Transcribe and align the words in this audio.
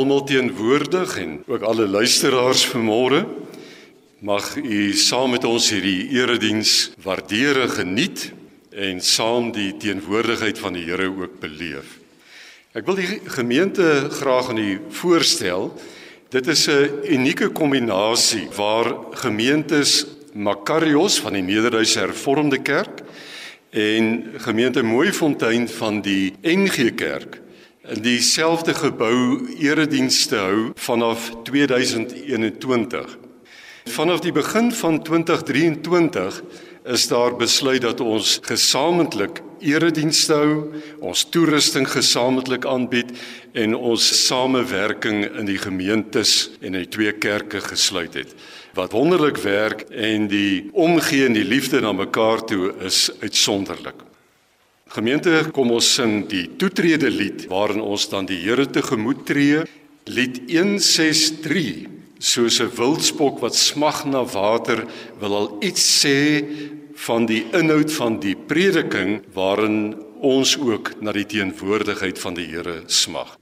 Almal 0.00 0.24
teenwoordig 0.24 1.18
en 1.20 1.42
ook 1.44 1.60
alle 1.62 1.84
luisteraars 1.88 2.62
vanmôre. 2.72 3.18
Mag 4.24 4.56
u 4.56 4.92
saam 4.96 5.34
met 5.34 5.44
ons 5.44 5.66
hierdie 5.74 6.06
erediens 6.16 6.70
waardeer 7.04 7.60
en 7.66 7.72
geniet 7.74 8.22
en 8.72 9.02
saam 9.04 9.50
die 9.52 9.74
teenwoordigheid 9.76 10.56
van 10.58 10.78
die 10.78 10.86
Here 10.86 11.10
ook 11.10 11.36
beleef. 11.42 11.98
Ek 12.72 12.88
wil 12.88 12.96
die 12.96 13.18
gemeente 13.28 14.08
graag 14.22 14.48
aan 14.54 14.62
u 14.62 14.78
voorstel. 15.02 15.68
Dit 16.32 16.48
is 16.48 16.64
'n 16.68 17.04
unieke 17.04 17.50
kombinasie 17.52 18.48
waar 18.56 18.96
gemeentes 19.20 20.06
Makarios 20.32 21.20
van 21.20 21.32
die 21.32 21.44
Nederduitse 21.44 21.98
Hervormde 21.98 22.62
Kerk 22.62 23.04
en 23.70 24.32
gemeente 24.36 24.82
Mooifontein 24.82 25.68
van 25.68 26.00
die 26.00 26.32
NG 26.40 26.94
Kerk 26.94 27.40
in 27.88 28.02
dieselfde 28.02 28.74
gebou 28.74 29.48
eredienste 29.58 30.36
hou 30.36 30.72
vanaf 30.76 31.30
2021. 31.42 33.18
Vanaf 33.88 34.20
die 34.20 34.32
begin 34.32 34.72
van 34.72 35.02
2023 35.02 36.42
is 36.84 37.08
daar 37.08 37.36
besluit 37.36 37.80
dat 37.80 38.00
ons 38.00 38.38
gesamentlik 38.42 39.40
eredienste 39.60 40.34
hou, 40.34 40.52
ons 41.00 41.24
toerusting 41.32 41.88
gesamentlik 41.88 42.64
aanbied 42.68 43.12
en 43.52 43.74
ons 43.74 44.26
samewerking 44.26 45.24
in 45.24 45.48
die 45.48 45.58
gemeentes 45.60 46.50
en 46.60 46.74
in 46.74 46.82
die 46.82 46.88
twee 46.88 47.12
kerke 47.12 47.60
gesluit 47.64 48.14
het. 48.14 48.36
Wat 48.76 48.92
wonderlik 48.92 49.40
werk 49.44 49.86
en 49.90 50.28
die 50.28 50.68
omgee 50.72 51.26
en 51.26 51.36
die 51.36 51.48
liefde 51.48 51.80
na 51.80 51.92
mekaar 51.92 52.44
toe 52.44 52.74
is 52.84 53.08
uitsonderlik. 53.20 54.09
Gemeente, 54.90 55.44
kom 55.54 55.70
ons 55.70 55.86
sing 55.86 56.24
die 56.26 56.48
toetrede 56.58 57.12
lied 57.14 57.44
waarin 57.52 57.78
ons 57.78 58.08
dan 58.10 58.26
die 58.26 58.40
Here 58.42 58.64
tegemoet 58.66 59.22
tree. 59.28 59.62
Lied 60.10 60.40
163. 60.50 61.86
Soos 62.18 62.58
'n 62.58 62.74
wildspok 62.74 63.38
wat 63.38 63.54
smag 63.54 64.02
na 64.04 64.24
water, 64.24 64.84
wil 65.20 65.34
al 65.34 65.48
iets 65.62 66.02
sê 66.02 66.42
van 67.06 67.26
die 67.26 67.46
inhoud 67.52 67.92
van 67.92 68.18
die 68.18 68.34
prediking 68.34 69.22
waarin 69.32 69.94
ons 70.20 70.58
ook 70.58 71.00
na 71.00 71.12
die 71.12 71.26
teenwoordigheid 71.26 72.18
van 72.18 72.34
die 72.34 72.46
Here 72.50 72.82
smag. 72.86 73.39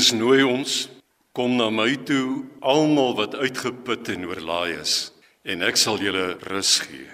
Jesus 0.00 0.16
nooi 0.16 0.40
ons 0.40 0.74
kom 1.36 1.58
na 1.58 1.66
my 1.68 1.90
toe 2.08 2.46
almal 2.64 3.10
wat 3.18 3.34
uitgeput 3.36 4.08
en 4.14 4.22
oorlaai 4.30 4.78
is 4.80 5.10
en 5.44 5.60
ek 5.66 5.76
sal 5.76 6.00
julle 6.00 6.38
rus 6.48 6.70
gee. 6.86 7.10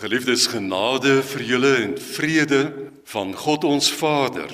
Geliefdes 0.00 0.46
genade 0.48 1.18
vir 1.34 1.44
julle 1.50 1.72
en 1.82 1.92
vrede 2.00 2.62
van 3.12 3.34
God 3.36 3.66
ons 3.68 3.90
Vader 3.92 4.48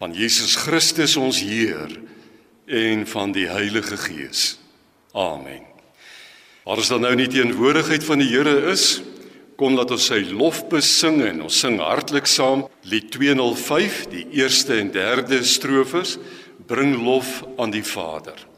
van 0.00 0.16
Jesus 0.18 0.56
Christus 0.58 1.14
ons 1.14 1.38
Heer 1.46 1.94
en 2.66 3.06
van 3.06 3.30
die 3.38 3.46
Heilige 3.46 4.00
Gees. 4.02 4.56
Amen. 5.14 5.62
Waar 6.66 6.82
is 6.82 6.90
dan 6.90 7.06
nou 7.06 7.14
nie 7.14 7.30
teenwoordigheid 7.30 8.02
van 8.02 8.18
die 8.18 8.32
Here 8.34 8.72
is, 8.74 8.98
kom 9.56 9.76
laat 9.76 9.92
ons 9.94 10.06
sy 10.12 10.20
lof 10.30 10.62
besing 10.70 11.22
en 11.26 11.42
ons 11.48 11.58
sing 11.64 11.80
hartlik 11.82 12.30
saam. 12.30 12.66
Lied 12.88 13.10
205 13.14 14.06
die 14.12 14.26
eerste 14.42 14.78
en 14.80 14.92
derde 14.94 15.42
strofes 15.46 16.18
bring 16.68 16.96
lof 17.04 17.40
aan 17.58 17.74
die 17.74 17.84
Vader 17.86 18.51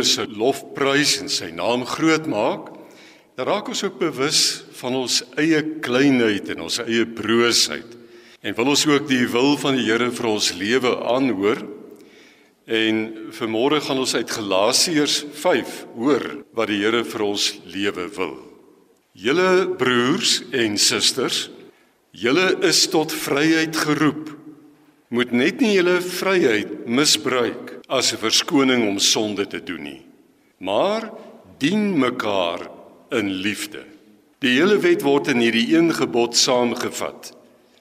Here 0.00 0.08
se 0.08 0.24
lofprys 0.32 1.18
en 1.20 1.28
sy 1.28 1.50
naam 1.52 1.82
groot 1.84 2.24
maak, 2.24 2.70
dan 3.36 3.44
raak 3.44 3.66
ons 3.68 3.82
ook 3.84 3.98
bewus 4.00 4.62
van 4.78 4.96
ons 4.96 5.18
eie 5.36 5.60
kleinheid 5.84 6.48
en 6.54 6.62
ons 6.64 6.78
eie 6.86 7.04
broosheid. 7.04 7.98
En 8.40 8.56
wil 8.56 8.72
ons 8.72 8.86
ook 8.88 9.04
die 9.10 9.26
wil 9.28 9.58
van 9.60 9.76
die 9.76 9.84
Here 9.84 10.08
vir 10.08 10.28
ons 10.30 10.54
lewe 10.56 10.94
aanhoor 11.04 11.60
En 12.70 12.98
vanmôre 13.34 13.80
gaan 13.82 13.98
ons 13.98 14.12
uit 14.14 14.30
Galasiërs 14.30 15.24
5 15.34 15.70
hoor 15.98 16.24
wat 16.54 16.70
die 16.70 16.78
Here 16.78 17.02
vir 17.02 17.24
ons 17.26 17.48
lewe 17.66 18.04
wil. 18.14 18.36
Julle 19.12 19.66
broers 19.74 20.36
en 20.54 20.76
susters, 20.78 21.48
julle 22.14 22.52
is 22.68 22.84
tot 22.92 23.10
vryheid 23.10 23.74
geroep. 23.74 24.30
Moet 25.10 25.34
net 25.34 25.64
nie 25.64 25.74
julle 25.74 25.98
vryheid 25.98 26.86
misbruik 26.86 27.69
as 27.90 28.12
'n 28.12 28.22
verskoning 28.22 28.88
om 28.88 28.98
sonde 28.98 29.46
te 29.46 29.60
doen 29.62 29.82
nie, 29.82 30.02
maar 30.58 31.10
dien 31.58 31.98
mekaar 31.98 32.70
in 33.10 33.30
liefde. 33.30 33.84
Die 34.40 34.56
hele 34.56 34.78
wet 34.78 35.02
word 35.02 35.28
in 35.28 35.42
hierdie 35.42 35.74
een 35.74 35.90
gebod 35.92 36.36
saamgevat. 36.36 37.34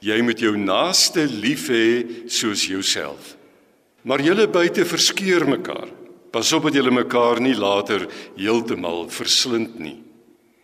Jy 0.03 0.21
moet 0.21 0.39
jou 0.39 0.57
naaste 0.57 1.27
lief 1.27 1.67
hê 1.71 2.27
soos 2.27 2.65
jouself. 2.67 3.35
Maar 4.03 4.23
julle 4.23 4.47
buite 4.47 4.85
verskeur 4.85 5.47
mekaar. 5.47 5.87
Pas 6.31 6.51
op 6.53 6.63
dat 6.63 6.73
julle 6.73 6.91
mekaar 6.91 7.39
nie 7.41 7.55
later 7.55 8.07
heeltemal 8.35 9.07
verslind 9.09 9.79
nie. 9.79 9.97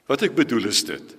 Wat 0.07 0.21
ek 0.21 0.35
bedoel 0.35 0.69
is 0.69 0.83
dit. 0.83 1.15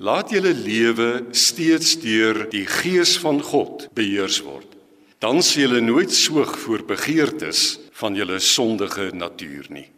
Laat 0.00 0.32
julle 0.32 0.52
lewe 0.54 1.26
steeds 1.36 1.96
deur 2.00 2.46
die 2.50 2.66
gees 2.66 3.16
van 3.20 3.40
God 3.42 3.88
beheers 3.94 4.40
word. 4.44 4.79
Dan 5.20 5.42
sal 5.44 5.66
julle 5.66 5.80
nooit 5.84 6.12
soog 6.16 6.54
voor 6.58 6.80
begeertes 6.88 7.78
van 8.00 8.14
julle 8.16 8.38
sondige 8.40 9.10
natuur 9.12 9.66
nie. 9.68 9.88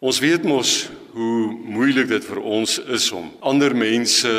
Ons 0.00 0.20
weet 0.24 0.46
mos 0.48 0.70
hoe 1.12 1.50
moeilik 1.52 2.08
dit 2.08 2.24
vir 2.24 2.38
ons 2.40 2.78
is 2.96 3.10
om 3.12 3.26
ander 3.44 3.74
mense 3.76 4.30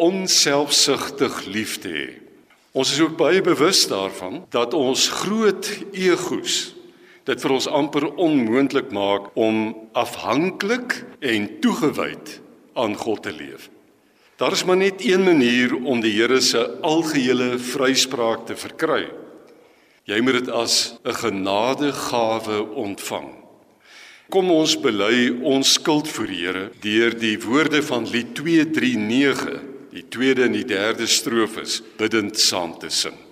onselfsugtig 0.00 1.42
lief 1.52 1.74
te 1.82 1.92
hê. 1.92 2.06
Ons 2.72 2.94
is 2.96 3.02
ook 3.04 3.18
baie 3.20 3.42
bewus 3.44 3.82
daarvan 3.88 4.46
dat 4.52 4.72
ons 4.74 5.10
groot 5.20 5.68
egos 5.92 6.72
dit 7.28 7.44
vir 7.44 7.54
ons 7.56 7.68
amper 7.68 8.06
onmoontlik 8.20 8.88
maak 8.96 9.28
om 9.36 9.74
afhanklik 9.92 11.02
en 11.20 11.50
toegewyd 11.60 12.38
aan 12.80 12.96
God 12.96 13.22
te 13.28 13.32
leef. 13.32 13.68
Daar 14.40 14.56
is 14.56 14.64
maar 14.64 14.80
net 14.80 15.04
een 15.04 15.24
manier 15.24 15.76
om 15.76 16.00
die 16.00 16.12
Here 16.16 16.40
se 16.40 16.64
algehele 16.80 17.58
vryspraak 17.58 18.48
te 18.48 18.56
verkry. 18.56 19.04
Jy 20.04 20.20
moet 20.20 20.44
dit 20.44 20.50
as 20.52 20.94
'n 21.04 21.14
genadegawe 21.14 22.74
ontvang. 22.74 23.30
Kom 24.28 24.50
ons 24.50 24.80
bely 24.80 25.30
ons 25.42 25.72
skuld 25.72 26.08
voor 26.08 26.26
die 26.26 26.44
Here 26.44 26.70
deur 26.80 27.18
die 27.18 27.38
woorde 27.40 27.82
van 27.82 28.08
Lied 28.08 28.34
239, 28.34 29.60
die 29.92 30.04
tweede 30.08 30.42
en 30.44 30.52
die 30.52 30.64
derde 30.64 31.06
strofes 31.06 31.82
bidend 31.96 32.38
saam 32.40 32.78
te 32.78 32.88
sing. 32.88 33.23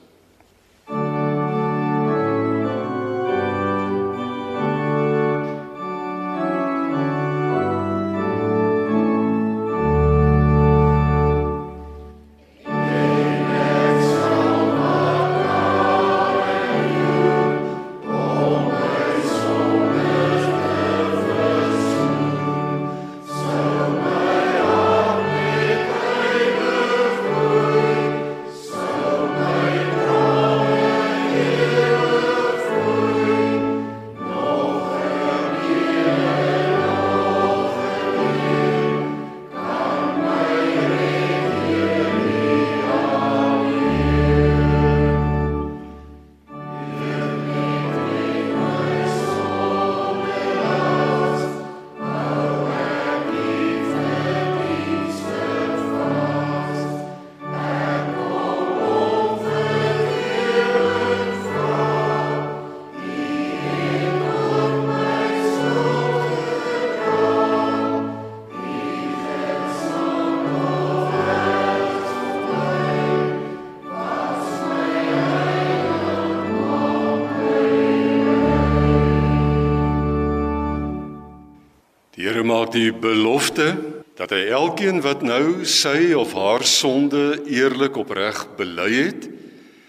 Maak 82.72 82.81
die 82.81 82.93
belofte 82.93 83.76
dat 84.17 84.31
hy 84.32 84.48
elkeen 84.48 85.02
wat 85.05 85.22
nou 85.22 85.64
sy 85.64 86.14
of 86.17 86.32
haar 86.32 86.64
sonde 86.64 87.43
eerlik 87.44 87.96
opreg 87.96 88.46
bely 88.56 88.93
het, 89.10 89.29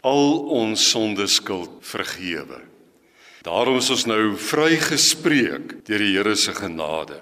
al 0.04 0.50
ons 0.52 0.82
sondeskuld 0.92 1.80
vergewe. 1.82 2.60
Daarom 3.44 3.78
is 3.80 3.90
ons 3.90 4.06
nou 4.06 4.36
vrygespreek 4.36 5.86
deur 5.88 6.00
die 6.00 6.12
Here 6.16 6.36
se 6.36 6.54
genade. 6.56 7.22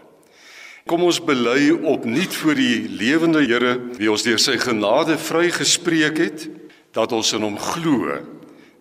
Kom 0.88 1.04
ons 1.04 1.22
bely 1.22 1.72
opnuut 1.72 2.34
voor 2.34 2.56
die 2.58 2.88
lewende 2.90 3.46
Here 3.46 3.78
wie 4.00 4.10
ons 4.10 4.26
deur 4.26 4.42
sy 4.42 4.58
genade 4.58 5.18
vrygespreek 5.18 6.18
het 6.18 6.48
dat 6.94 7.12
ons 7.14 7.34
in 7.34 7.46
hom 7.46 7.58
glo 7.58 8.18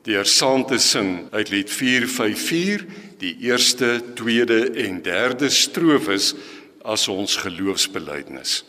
deur 0.08 0.24
saam 0.24 0.64
te 0.64 0.78
sing 0.80 1.28
uit 1.32 1.50
lied 1.52 1.68
454 1.68 2.86
die 3.20 3.34
eerste, 3.44 3.98
tweede 4.16 4.70
en 4.80 5.02
derde 5.04 5.50
strofes 5.52 6.32
as 6.82 7.08
ons 7.08 7.36
geloofsbelijdenis. 7.36 8.64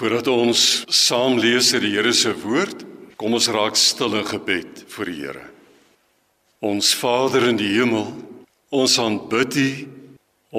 Voordat 0.00 0.30
ons 0.32 0.60
saam 0.88 1.34
lees 1.36 1.74
uit 1.74 1.82
die 1.84 1.90
Here 1.92 2.14
se 2.16 2.30
woord, 2.40 2.86
kom 3.20 3.34
ons 3.36 3.50
raak 3.52 3.74
stil 3.76 4.14
in 4.16 4.24
gebed 4.24 4.78
vir 4.88 5.10
die 5.10 5.16
Here. 5.18 5.42
Ons 6.64 6.94
Vader 6.96 7.50
in 7.50 7.58
die 7.60 7.68
hemel, 7.74 8.06
ons 8.72 8.94
aanbid 9.02 9.58
U. 9.60 9.66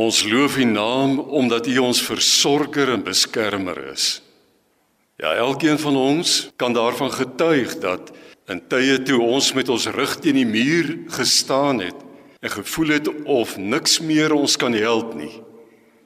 Ons 0.03 0.19
loof 0.29 0.59
U 0.61 0.67
naam 0.69 1.17
omdat 1.39 1.71
U 1.71 1.79
ons 1.87 2.03
versorger 2.05 2.93
en 2.93 3.01
beskermer 3.01 3.81
is. 3.89 4.19
Ja, 5.17 5.33
elkeen 5.33 5.81
van 5.81 5.97
ons 5.97 6.51
kan 6.61 6.77
daarvan 6.77 7.09
getuig 7.09 7.79
dat 7.81 8.13
in 8.45 8.61
tye 8.69 9.01
toe 9.01 9.23
ons 9.25 9.49
met 9.57 9.73
ons 9.73 9.89
rug 9.97 10.15
teen 10.21 10.37
die 10.37 10.45
muur 10.45 10.93
gestaan 11.17 11.81
het 11.81 11.97
en 12.45 12.57
gevoel 12.59 12.93
het 12.99 13.09
of 13.25 13.57
niks 13.57 13.97
meer 14.05 14.37
ons 14.37 14.53
kan 14.53 14.77
help 14.77 15.17
nie, 15.17 15.33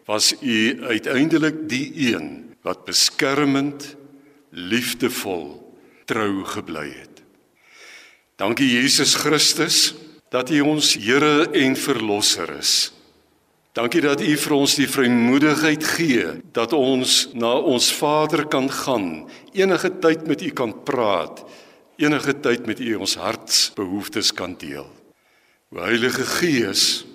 was 0.07 0.31
U 0.39 0.59
uiteindelik 0.87 1.65
die 1.67 1.91
een 2.13 2.44
wat 2.65 2.85
beskermend, 2.87 3.93
liefdevol, 4.49 5.53
trou 6.09 6.43
gebly 6.49 6.89
het. 6.89 7.21
Dankie 8.41 8.67
Jesus 8.67 9.15
Christus 9.15 9.93
dat 10.33 10.49
U 10.51 10.59
ons 10.73 10.95
Here 10.99 11.47
en 11.53 11.77
verlosser 11.77 12.49
is. 12.57 12.91
Dankie 13.75 14.01
dat 14.03 14.23
U 14.23 14.33
vir 14.39 14.55
ons 14.55 14.75
die 14.79 14.87
vrymoedigheid 14.87 15.83
gee 15.95 16.27
dat 16.55 16.73
ons 16.75 17.29
na 17.35 17.53
ons 17.59 17.91
Vader 17.95 18.45
kan 18.47 18.69
gaan, 18.71 19.25
enige 19.53 19.91
tyd 19.99 20.27
met 20.27 20.41
U 20.41 20.51
kan 20.55 20.73
praat, 20.87 21.43
enige 21.99 22.33
tyd 22.39 22.67
met 22.67 22.79
U 22.79 22.95
ons 23.05 23.17
hartsbehoeftes 23.19 24.33
kan 24.35 24.55
deel. 24.59 24.87
O 25.75 25.83
Heilige 25.83 26.23
Gees, 26.39 27.05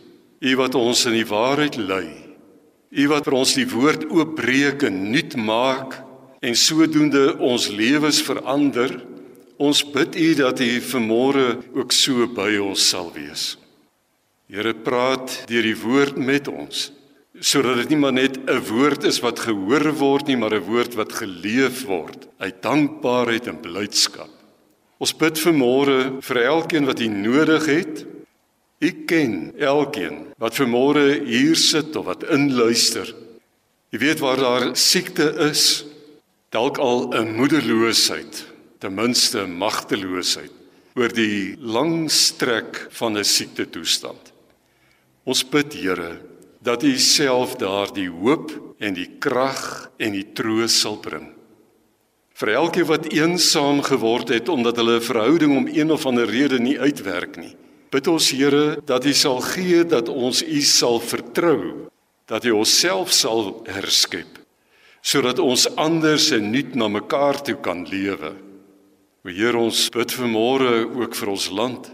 U 0.40 0.56
wat 0.60 0.76
ons 0.76 1.06
in 1.08 1.16
die 1.16 1.28
waarheid 1.28 1.80
lei, 1.80 2.29
U 2.90 3.06
wat 3.06 3.28
vir 3.28 3.36
ons 3.38 3.54
die 3.54 3.68
woord 3.70 4.08
oopbreek 4.10 4.82
en 4.88 4.96
nuut 5.12 5.36
maak 5.38 6.00
en 6.42 6.56
sodoende 6.58 7.36
ons 7.38 7.68
lewens 7.70 8.18
verander. 8.26 8.96
Ons 9.62 9.84
bid 9.86 10.16
U 10.18 10.28
dat 10.40 10.62
U 10.64 10.70
vanmôre 10.88 11.46
ook 11.76 11.94
so 11.94 12.26
by 12.34 12.56
ons 12.58 12.88
sal 12.90 13.12
wees. 13.14 13.54
Here 14.50 14.74
praat 14.74 15.44
deur 15.46 15.62
die 15.62 15.78
woord 15.78 16.18
met 16.18 16.50
ons 16.50 16.90
sodat 17.40 17.78
dit 17.80 17.94
nie 17.94 18.00
maar 18.02 18.12
net 18.12 18.36
'n 18.36 18.60
woord 18.68 19.04
is 19.04 19.20
wat 19.20 19.38
gehoor 19.38 19.92
word 19.96 20.26
nie, 20.26 20.36
maar 20.36 20.52
'n 20.52 20.66
woord 20.66 20.94
wat 20.94 21.12
geleef 21.12 21.86
word 21.86 22.28
uit 22.38 22.62
dankbaarheid 22.62 23.46
en 23.46 23.60
blydskap. 23.60 24.28
Ons 24.98 25.16
bid 25.16 25.38
vanmôre 25.38 26.20
vir 26.20 26.36
elkeen 26.44 26.84
wat 26.84 27.00
U 27.00 27.08
nodig 27.08 27.66
het 27.66 28.04
Ek 28.80 29.04
ken 29.10 29.52
elkeen 29.60 30.30
wat 30.40 30.56
vanmôre 30.56 31.20
hier 31.26 31.56
sit 31.56 31.92
of 32.00 32.06
wat 32.08 32.24
inluister. 32.32 33.10
Jy 33.92 33.98
weet 34.00 34.22
waar 34.24 34.40
daar 34.40 34.66
siekte 34.78 35.26
is, 35.50 35.84
dalk 36.48 36.78
al 36.78 37.12
'n 37.12 37.36
moederloosheid, 37.36 38.46
ten 38.78 38.94
minste 38.94 39.46
magteloosheid 39.46 40.52
oor 40.96 41.12
die 41.12 41.56
lang 41.60 42.10
strek 42.10 42.88
van 42.90 43.18
'n 43.18 43.24
siekte 43.24 43.68
toestand. 43.70 44.32
Ons 45.24 45.44
bid 45.44 45.72
Here 45.74 46.20
dat 46.62 46.82
U 46.82 46.98
self 46.98 47.56
daardie 47.56 48.08
hoop 48.08 48.50
en 48.78 48.94
die 48.94 49.08
krag 49.18 49.90
en 49.98 50.12
die 50.12 50.32
troos 50.32 50.80
sal 50.80 50.96
bring. 50.96 51.28
Vir 52.34 52.48
elkeen 52.48 52.86
wat 52.88 53.12
eensaam 53.12 53.82
geword 53.82 54.28
het 54.28 54.48
omdat 54.48 54.76
hulle 54.76 55.00
verhouding 55.00 55.56
om 55.56 55.68
een 55.68 55.90
of 55.90 56.06
ander 56.06 56.26
rede 56.26 56.58
nie 56.58 56.80
uitwerk 56.80 57.36
nie. 57.36 57.54
Bid 57.90 58.06
ons 58.06 58.30
Here 58.30 58.78
dat 58.86 59.06
U 59.06 59.12
sal 59.14 59.40
gee 59.50 59.82
dat 59.84 60.08
ons 60.08 60.44
U 60.46 60.60
sal 60.62 61.00
vertrou, 61.02 61.90
dat 62.30 62.46
U 62.46 62.60
onsself 62.62 63.10
sal 63.10 63.64
herskep, 63.66 64.38
sodat 65.02 65.42
ons 65.42 65.66
anders 65.74 66.30
en 66.36 66.52
nuut 66.52 66.76
na 66.78 66.86
mekaar 66.86 67.42
toe 67.42 67.58
kan 67.58 67.82
lewe. 67.90 68.36
O 69.26 69.28
Heer, 69.28 69.58
ons 69.58 69.88
bid 69.92 70.14
vanmôre 70.16 70.86
ook 70.86 71.18
vir 71.18 71.32
ons 71.34 71.50
land. 71.50 71.90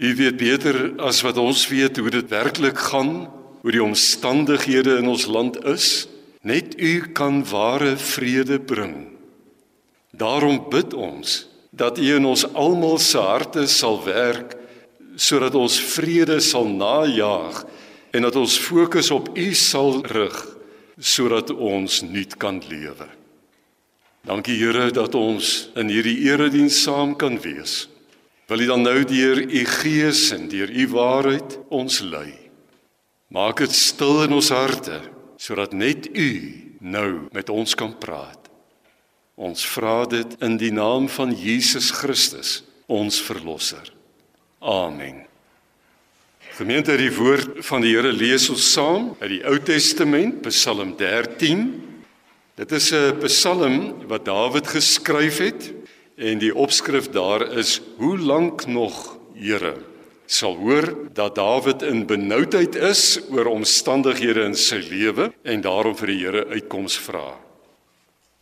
U 0.00 0.08
weet 0.16 0.40
beter 0.40 0.76
as 1.00 1.20
wat 1.24 1.36
ons 1.40 1.68
weet 1.68 2.00
hoe 2.00 2.10
dit 2.10 2.32
werklik 2.32 2.80
gaan, 2.88 3.28
hoe 3.62 3.72
die 3.72 3.84
omstandighede 3.84 4.98
in 5.00 5.08
ons 5.12 5.28
land 5.28 5.60
is. 5.68 6.08
Net 6.40 6.74
U 6.80 7.12
kan 7.12 7.44
ware 7.46 7.96
vrede 8.00 8.58
bring. 8.58 9.12
Daarom 10.16 10.64
bid 10.72 10.94
ons 10.96 11.44
dat 11.76 11.98
U 12.00 12.06
in 12.16 12.24
ons 12.24 12.46
almal 12.56 12.96
se 13.02 13.20
harte 13.20 13.66
sal 13.68 14.00
werk 14.06 14.56
sodat 15.16 15.56
ons 15.56 15.78
vrede 15.96 16.38
sal 16.44 16.68
najag 16.68 17.64
en 18.12 18.24
dat 18.28 18.36
ons 18.36 18.58
fokus 18.60 19.10
op 19.10 19.32
U 19.36 19.48
sal 19.54 20.00
rig 20.12 20.36
sodat 20.96 21.50
ons 21.52 22.00
nuut 22.06 22.36
kan 22.40 22.60
lewe. 22.68 23.08
Dankie 24.26 24.56
Here 24.58 24.88
dat 24.90 25.14
ons 25.14 25.68
in 25.76 25.90
hierdie 25.92 26.24
erediens 26.26 26.78
saam 26.82 27.14
kan 27.16 27.36
wees. 27.42 27.86
Wil 28.48 28.64
U 28.64 28.66
dan 28.72 28.82
nou 28.86 29.00
deur 29.04 29.42
U 29.42 29.64
Gees 29.80 30.30
en 30.34 30.48
deur 30.48 30.70
U 30.70 30.86
waarheid 30.94 31.58
ons 31.68 32.00
lei. 32.00 32.32
Maak 33.28 33.60
dit 33.64 33.74
stil 33.74 34.24
in 34.26 34.36
ons 34.36 34.52
harte 34.54 35.00
sodat 35.36 35.74
net 35.76 36.08
U 36.14 36.30
nou 36.80 37.28
met 37.32 37.50
ons 37.50 37.74
kan 37.74 37.92
praat. 37.98 38.48
Ons 39.36 39.66
vra 39.68 40.06
dit 40.08 40.38
in 40.40 40.56
die 40.56 40.72
naam 40.72 41.10
van 41.12 41.34
Jesus 41.36 41.90
Christus, 41.92 42.62
ons 42.88 43.20
verlosser. 43.20 43.95
Amen. 44.66 45.20
Gemeente, 46.58 46.96
die 46.98 47.12
woord 47.14 47.60
van 47.68 47.84
die 47.84 47.92
Here 47.94 48.10
lees 48.10 48.48
ons 48.50 48.64
saam 48.72 49.12
uit 49.20 49.36
die 49.36 49.42
Ou 49.46 49.60
Testament, 49.62 50.40
Psalm 50.48 50.96
13. 50.98 51.60
Dit 52.58 52.72
is 52.74 52.90
'n 52.90 53.20
Psalm 53.22 53.76
wat 54.10 54.24
Dawid 54.24 54.66
geskryf 54.66 55.38
het 55.38 55.70
en 56.16 56.38
die 56.38 56.50
opskrif 56.54 57.10
daar 57.14 57.46
is: 57.54 57.80
Hoe 57.96 58.18
lank 58.18 58.66
nog, 58.66 59.18
Here? 59.34 59.76
Sal 60.26 60.56
hoor 60.56 60.96
dat 61.12 61.34
Dawid 61.34 61.82
in 61.82 62.06
benoudheid 62.06 62.74
is 62.74 63.20
oor 63.30 63.46
omstandighede 63.46 64.42
in 64.42 64.56
sy 64.56 64.82
lewe 64.90 65.32
en 65.44 65.60
daarom 65.60 65.94
vir 65.96 66.06
die 66.06 66.18
Here 66.24 66.46
uitkoms 66.46 66.98
vra. 66.98 67.38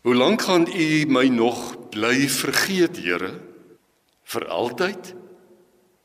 Hoe 0.02 0.14
lank 0.14 0.42
gaan 0.42 0.66
U 0.72 1.04
my 1.06 1.28
nog 1.28 1.90
bly 1.90 2.28
vergeet, 2.28 2.96
Here? 2.96 3.40
Vir 4.24 4.48
altyd? 4.48 5.23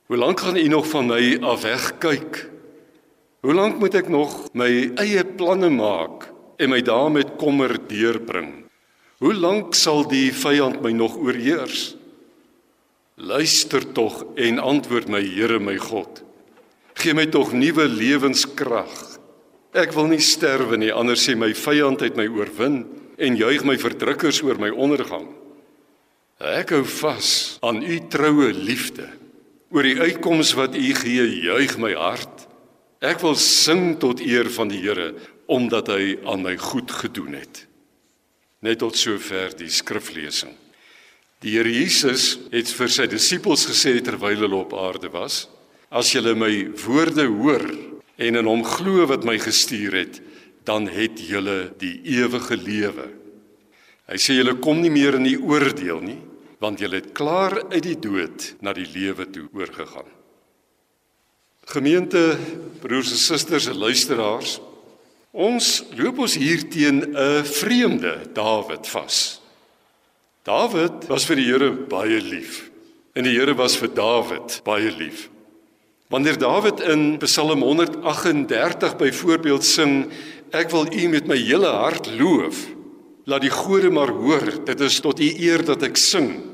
Hoe 0.09 0.17
lank 0.17 0.39
gaan 0.39 0.57
u 0.57 0.67
nog 0.67 0.87
van 0.89 1.05
my 1.05 1.37
af 1.41 1.61
wegkyk? 1.61 2.49
Hoe 3.45 3.53
lank 3.53 3.77
moet 3.77 3.93
ek 3.93 4.07
nog 4.09 4.47
my 4.57 4.89
eie 4.97 5.21
planne 5.21 5.69
maak 5.69 6.25
en 6.57 6.71
my 6.73 6.79
dae 6.81 7.11
met 7.13 7.35
kommer 7.37 7.75
deurbring? 7.77 8.63
Hoe 9.21 9.35
lank 9.37 9.77
sal 9.77 10.01
die 10.09 10.31
vyand 10.33 10.81
my 10.81 10.95
nog 10.97 11.13
oorheers? 11.13 11.93
Luister 13.21 13.85
tog 13.93 14.23
en 14.33 14.57
antwoord 14.57 15.13
my 15.13 15.21
Here 15.21 15.61
my 15.61 15.77
God. 15.77 16.23
Gee 16.97 17.13
my 17.13 17.27
tog 17.29 17.53
nuwe 17.53 17.85
lewenskrag. 17.85 18.97
Ek 19.77 19.93
wil 19.93 20.09
nie 20.09 20.23
sterwe 20.25 20.81
nie, 20.81 20.89
anders 20.89 21.21
sê 21.29 21.37
my 21.37 21.53
vyand 21.53 22.01
het 22.01 22.17
my 22.17 22.25
oorwin 22.33 22.81
en 23.21 23.37
juig 23.37 23.61
my 23.61 23.77
verdrukkers 23.77 24.41
oor 24.41 24.57
my 24.57 24.73
ondergang. 24.73 25.29
Ek 26.41 26.73
hou 26.73 26.81
vas 26.97 27.59
aan 27.61 27.85
u 27.85 28.01
troue 28.09 28.49
liefde. 28.57 29.18
Oor 29.69 29.85
die 29.85 29.99
uitkoms 30.01 30.55
wat 30.57 30.73
U 30.73 30.93
gee, 30.97 31.25
juig 31.45 31.75
my 31.77 31.91
hart. 31.93 32.47
Ek 33.05 33.21
wil 33.21 33.35
sing 33.37 33.99
tot 34.01 34.21
eer 34.23 34.49
van 34.51 34.71
die 34.71 34.81
Here 34.81 35.13
omdat 35.49 35.87
hy 35.89 36.15
aan 36.29 36.43
my 36.45 36.55
goed 36.61 36.91
gedoen 36.93 37.33
het. 37.37 37.63
Net 38.65 38.81
tot 38.83 38.97
sover 38.97 39.53
die 39.57 39.69
skriflesing. 39.73 40.51
Die 41.41 41.55
Here 41.55 41.71
Jesus 41.71 42.35
het 42.51 42.69
vir 42.75 42.91
sy 42.91 43.05
disippels 43.09 43.63
gesê 43.69 43.95
terwyl 44.03 44.43
hulle 44.43 44.59
op 44.59 44.75
aarde 44.77 45.09
was: 45.13 45.47
As 45.89 46.11
julle 46.13 46.35
my 46.37 46.51
woorde 46.83 47.25
hoor 47.29 47.65
en 48.19 48.41
in 48.41 48.49
hom 48.49 48.65
glo 48.67 49.05
wat 49.09 49.25
my 49.25 49.37
gestuur 49.41 49.95
het, 50.01 50.19
dan 50.67 50.89
het 50.91 51.21
julle 51.23 51.71
die 51.81 51.95
ewige 52.19 52.57
lewe. 52.59 53.07
Hy 54.09 54.17
sê 54.17 54.35
julle 54.35 54.57
kom 54.59 54.81
nie 54.81 54.91
meer 54.93 55.17
in 55.17 55.29
die 55.29 55.39
oordeel 55.39 56.01
nie, 56.03 56.19
want 56.59 56.81
jy 56.81 56.89
het 56.91 57.13
klaar 57.15 57.55
uit 57.71 57.83
die 57.83 57.97
dood 57.99 58.53
na 58.63 58.73
die 58.75 58.87
lewe 58.91 59.27
toe 59.31 59.47
oorgegaan. 59.55 60.07
Gemeente, 61.69 62.33
broers 62.81 63.11
en 63.13 63.21
susters 63.21 63.69
en 63.69 63.77
luisteraars, 63.79 64.57
ons 65.31 65.67
loop 65.95 66.23
ons 66.25 66.35
hier 66.35 66.65
teen 66.69 67.13
'n 67.13 67.45
vreemde 67.45 68.33
Dawid 68.33 68.87
vas. 68.87 69.41
Dawid 70.43 71.07
was 71.07 71.25
vir 71.25 71.35
die 71.35 71.45
Here 71.45 71.71
baie 71.71 72.19
lief 72.21 72.69
en 73.15 73.23
die 73.23 73.37
Here 73.37 73.53
was 73.55 73.77
vir 73.77 73.89
Dawid 73.93 74.61
baie 74.63 74.91
lief. 74.91 75.29
Wanneer 76.09 76.37
Dawid 76.37 76.79
in 76.79 77.19
Psalm 77.19 77.61
138 77.61 78.97
byvoorbeeld 78.97 79.63
sing, 79.63 80.11
ek 80.51 80.71
wil 80.71 80.87
U 80.91 81.07
met 81.07 81.27
my 81.27 81.37
hele 81.37 81.67
hart 81.67 82.07
loof, 82.07 82.67
laat 83.25 83.41
die 83.41 83.53
gode 83.53 83.91
maar 83.91 84.09
hoor, 84.09 84.65
dit 84.65 84.81
is 84.81 84.99
tot 84.99 85.19
U 85.19 85.29
eer 85.37 85.63
dat 85.63 85.83
ek 85.83 85.97
sing 85.97 86.48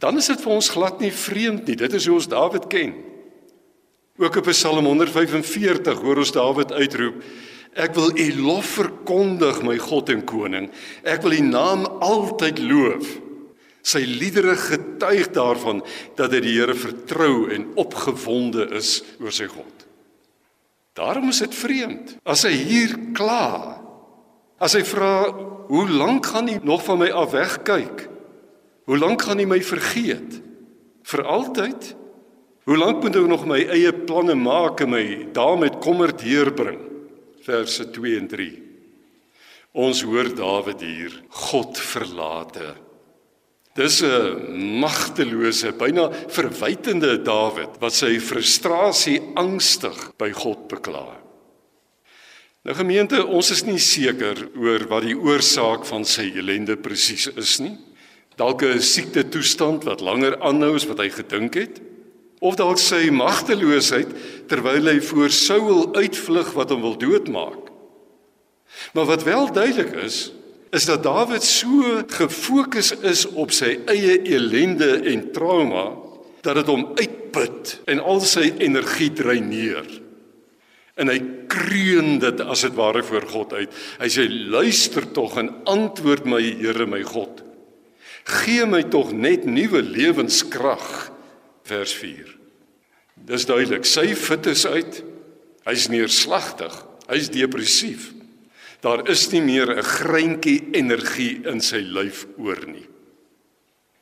dan 0.00 0.20
is 0.20 0.28
dit 0.28 0.40
vir 0.44 0.52
ons 0.52 0.70
glad 0.74 1.00
nie 1.00 1.12
vreemd 1.12 1.68
nie. 1.68 1.76
Dit 1.76 1.94
is 1.96 2.06
hoe 2.08 2.18
ons 2.18 2.28
Dawid 2.28 2.68
ken. 2.72 2.94
Ook 4.20 4.40
op 4.40 4.48
Psalm 4.52 4.84
145 4.84 6.00
hoor 6.04 6.20
ons 6.20 6.32
Dawid 6.32 6.72
uitroep: 6.72 7.20
Ek 7.76 7.94
wil 7.96 8.12
U 8.12 8.26
lof 8.40 8.76
verkondig, 8.78 9.60
my 9.64 9.76
God 9.80 10.12
en 10.12 10.24
koning. 10.24 10.68
Ek 11.04 11.24
wil 11.24 11.36
U 11.36 11.42
naam 11.44 11.86
altyd 12.04 12.60
loof. 12.64 13.18
Sy 13.86 14.02
liedere 14.08 14.56
getuig 14.58 15.30
daarvan 15.36 15.82
dat 16.18 16.32
hy 16.34 16.40
die 16.42 16.56
Here 16.56 16.74
vertrou 16.74 17.46
en 17.54 17.68
opgewonde 17.78 18.66
is 18.74 18.98
oor 19.22 19.32
sy 19.32 19.46
God. 19.52 19.84
Daarom 20.96 21.28
is 21.30 21.42
dit 21.44 21.54
vreemd 21.54 22.16
as 22.24 22.46
hy 22.48 22.54
hier 22.56 22.96
kla. 23.14 23.76
As 24.58 24.72
hy 24.72 24.82
vra, 24.82 25.28
"Hoe 25.68 25.88
lank 25.88 26.26
gaan 26.26 26.48
U 26.48 26.58
nog 26.62 26.84
van 26.84 26.98
my 26.98 27.10
af 27.10 27.30
wegkyk? 27.30 28.08
Hoe 28.86 28.98
lank 28.98 29.22
gaan 29.26 29.42
U 29.42 29.46
my 29.46 29.60
vergeet? 29.62 30.40
Vir 31.06 31.24
altyd?" 31.24 31.94
Hoe 32.66 32.74
lank 32.74 32.98
moet 33.02 33.14
ek 33.14 33.26
nog 33.30 33.44
my 33.46 33.60
eie 33.70 33.92
planne 33.94 34.34
maak 34.34 34.80
en 34.82 34.90
my 34.90 35.04
daarmee 35.30 35.78
kommer 35.78 36.10
deurbring? 36.10 36.80
Verse 37.46 37.84
2 37.94 38.16
en 38.18 38.26
3. 38.26 38.48
Ons 39.78 40.00
hoor 40.02 40.32
Dawid 40.34 40.82
hier, 40.82 41.14
God 41.46 41.78
verlate. 41.78 42.74
Dis 43.76 44.02
'n 44.02 44.80
magtelose, 44.80 45.70
byna 45.78 46.10
verwytende 46.26 47.22
Dawid 47.22 47.78
wat 47.78 47.92
sy 47.92 48.18
frustrasie 48.18 49.20
angstig 49.36 50.16
by 50.18 50.32
God 50.32 50.66
bekla. 50.66 51.06
Nou 52.64 52.74
gemeente, 52.74 53.24
ons 53.24 53.50
is 53.50 53.62
nie 53.64 53.78
seker 53.78 54.48
oor 54.56 54.88
wat 54.88 55.02
die 55.02 55.14
oorsaak 55.14 55.84
van 55.86 56.04
sy 56.04 56.32
ellende 56.34 56.76
presies 56.76 57.28
is 57.36 57.60
nie. 57.60 57.76
Dalk 58.36 58.62
'n 58.62 58.80
siekte 58.80 59.28
toestand 59.28 59.84
wat 59.84 60.00
langer 60.00 60.40
aanhou 60.40 60.74
as 60.74 60.86
wat 60.86 60.98
hy 61.00 61.10
gedink 61.10 61.54
het 61.54 61.80
of 62.44 62.56
dalk 62.60 62.78
sy 62.78 63.08
magteloosheid 63.10 64.10
terwyl 64.48 64.90
hy 64.92 65.00
voor 65.00 65.30
Saul 65.32 65.94
uitvlug 65.96 66.52
wat 66.52 66.70
hom 66.70 66.82
wil 66.84 66.98
doodmaak. 67.00 67.72
Maar 68.92 69.08
wat 69.08 69.24
wel 69.24 69.52
duidelik 69.52 69.94
is, 70.04 70.32
is 70.70 70.84
dat 70.84 71.02
Dawid 71.02 71.44
so 71.44 72.02
gefokus 72.12 72.92
is 73.00 73.24
op 73.32 73.54
sy 73.56 73.78
eie 73.88 74.18
ellende 74.36 74.98
en 75.08 75.30
trauma 75.32 75.86
dat 76.44 76.60
dit 76.60 76.68
hom 76.68 76.90
uitput 76.98 77.78
en 77.88 78.02
al 78.02 78.20
sy 78.20 78.50
energie 78.58 79.12
dreineer. 79.16 79.86
En 80.96 81.08
hy 81.12 81.16
kreun 81.48 82.18
dit 82.20 82.40
as 82.44 82.66
dit 82.66 82.76
ware 82.76 83.02
voor 83.04 83.26
God 83.32 83.56
uit. 83.56 83.72
Hy 84.00 84.08
sê 84.12 84.28
luister 84.28 85.08
tog 85.16 85.36
en 85.40 85.52
antwoord 85.68 86.28
my 86.28 86.42
Here 86.60 86.86
my 86.88 87.02
God. 87.06 87.45
Gee 88.26 88.66
my 88.66 88.82
tog 88.90 89.12
net 89.14 89.44
nuwe 89.46 89.82
lewenskrag 89.86 91.12
vers 91.66 91.92
4. 91.94 92.32
Dis 93.26 93.46
duidelik, 93.46 93.86
sy 93.86 94.10
fit 94.18 94.46
is 94.50 94.66
uit. 94.66 95.00
Hy's 95.66 95.86
neerslagtig. 95.90 96.74
Hy's 97.06 97.30
depressief. 97.30 98.10
Daar 98.82 99.06
is 99.10 99.30
nie 99.32 99.42
meer 99.42 99.70
'n 99.78 99.82
greintjie 99.82 100.68
energie 100.72 101.42
in 101.46 101.60
sy 101.60 101.78
lyf 101.78 102.26
oor 102.38 102.66
nie. 102.66 102.86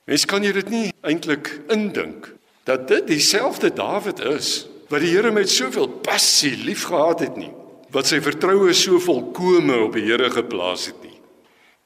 Mens 0.06 0.24
kan 0.24 0.42
jy 0.42 0.52
dit 0.52 0.70
nie 0.70 0.92
eintlik 1.02 1.60
indink 1.68 2.34
dat 2.64 2.88
dit 2.88 3.06
dieselfde 3.06 3.70
Dawid 3.70 4.20
is 4.20 4.66
wat 4.88 5.00
die 5.00 5.10
Here 5.10 5.30
met 5.30 5.48
soveel 5.48 5.88
passie 5.88 6.56
liefgehad 6.56 7.20
het 7.20 7.36
nie, 7.36 7.52
wat 7.90 8.06
sy 8.06 8.20
vertroue 8.20 8.72
so 8.74 8.98
volkome 8.98 9.76
op 9.76 9.92
die 9.92 10.04
Here 10.04 10.30
geplaas 10.30 10.86
het 10.86 11.02
nie. 11.02 11.20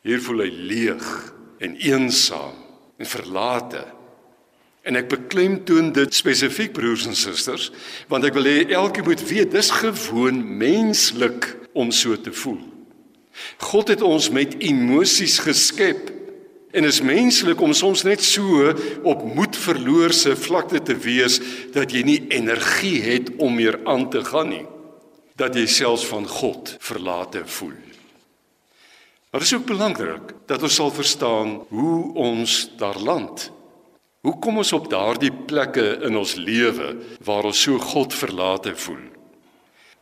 Hier 0.03 0.21
voel 0.21 0.39
hy 0.39 0.51
leeg 0.51 1.35
en 1.59 1.77
eensaam 1.77 2.55
en 2.99 3.07
verlate 3.07 3.85
En 4.89 4.97
ek 4.97 5.11
beklemtoon 5.13 5.91
dit 5.93 6.15
spesifiek 6.17 6.73
broers 6.77 7.05
en 7.11 7.17
susters, 7.19 7.69
want 8.09 8.25
ek 8.25 8.37
wil 8.39 8.47
hê 8.49 8.61
elkeen 8.73 9.05
moet 9.05 9.23
weet 9.29 9.53
dis 9.53 9.69
gewoon 9.83 10.41
menslik 10.61 11.51
om 11.77 11.91
so 11.93 12.17
te 12.17 12.33
voel. 12.33 12.63
God 13.69 13.93
het 13.93 14.03
ons 14.03 14.31
met 14.35 14.57
emosies 14.65 15.37
geskep 15.45 16.09
en 16.73 16.89
is 16.89 17.03
menslik 17.05 17.61
om 17.65 17.75
soms 17.77 18.07
net 18.09 18.25
so 18.25 18.73
op 19.05 19.27
moed 19.29 19.57
verloorse 19.61 20.33
vlakte 20.41 20.81
te 20.85 20.97
wees 20.97 21.37
dat 21.75 21.93
jy 21.93 22.03
nie 22.09 22.19
energie 22.33 22.99
het 23.05 23.31
om 23.37 23.61
meer 23.61 23.81
aan 23.85 24.09
te 24.11 24.25
gaan 24.25 24.55
nie. 24.57 24.65
Dat 25.39 25.55
jy 25.55 25.69
selfs 25.71 26.09
van 26.09 26.25
God 26.27 26.75
verlate 26.83 27.45
voel. 27.45 27.77
Maar 29.31 29.41
dit 29.41 29.49
is 29.51 29.55
ook 29.55 29.67
belangrik 29.67 30.33
dat 30.47 30.63
ons 30.63 30.75
sal 30.75 30.91
verstaan 30.91 31.65
hoe 31.69 32.15
ons 32.15 32.71
daar 32.77 32.99
land. 32.99 33.51
Hoe 34.21 34.39
kom 34.39 34.57
ons 34.57 34.73
op 34.73 34.89
daardie 34.91 35.33
plekke 35.33 35.99
in 36.09 36.17
ons 36.17 36.35
lewe 36.35 36.95
waar 37.25 37.45
ons 37.45 37.61
so 37.63 37.79
God 37.79 38.15
verlate 38.15 38.73
voel? 38.77 39.05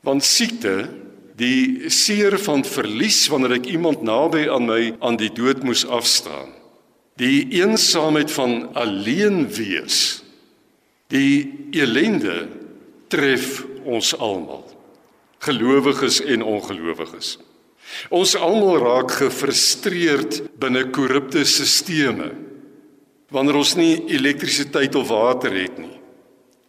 Want 0.06 0.24
siekte, 0.24 0.86
die 1.36 1.90
seer 1.90 2.38
van 2.38 2.64
verlies 2.64 3.26
wanneer 3.28 3.58
ek 3.58 3.66
iemand 3.74 4.06
naby 4.06 4.46
aan 4.48 4.70
my 4.70 4.80
aan 5.04 5.18
die 5.20 5.32
dood 5.34 5.66
moes 5.66 5.84
afstaan. 5.84 6.54
Die 7.20 7.48
eensaamheid 7.58 8.30
van 8.32 8.70
alleen 8.78 9.44
wees. 9.52 10.22
Die 11.12 11.68
elende 11.76 12.46
tref 13.12 13.64
ons 13.84 14.14
almal. 14.16 14.64
Gelowiges 15.44 16.22
en 16.24 16.42
ongelowiges. 16.42 17.36
Ons 18.10 18.34
almal 18.36 18.78
raak 18.82 19.10
gefrustreerd 19.10 20.42
binne 20.58 20.88
korrupte 20.90 21.44
stelsels 21.44 22.44
wanneer 23.34 23.56
ons 23.58 23.74
nie 23.74 24.04
elektrisiteit 24.14 24.94
of 24.94 25.08
water 25.10 25.50
het 25.50 25.78
nie. 25.82 25.98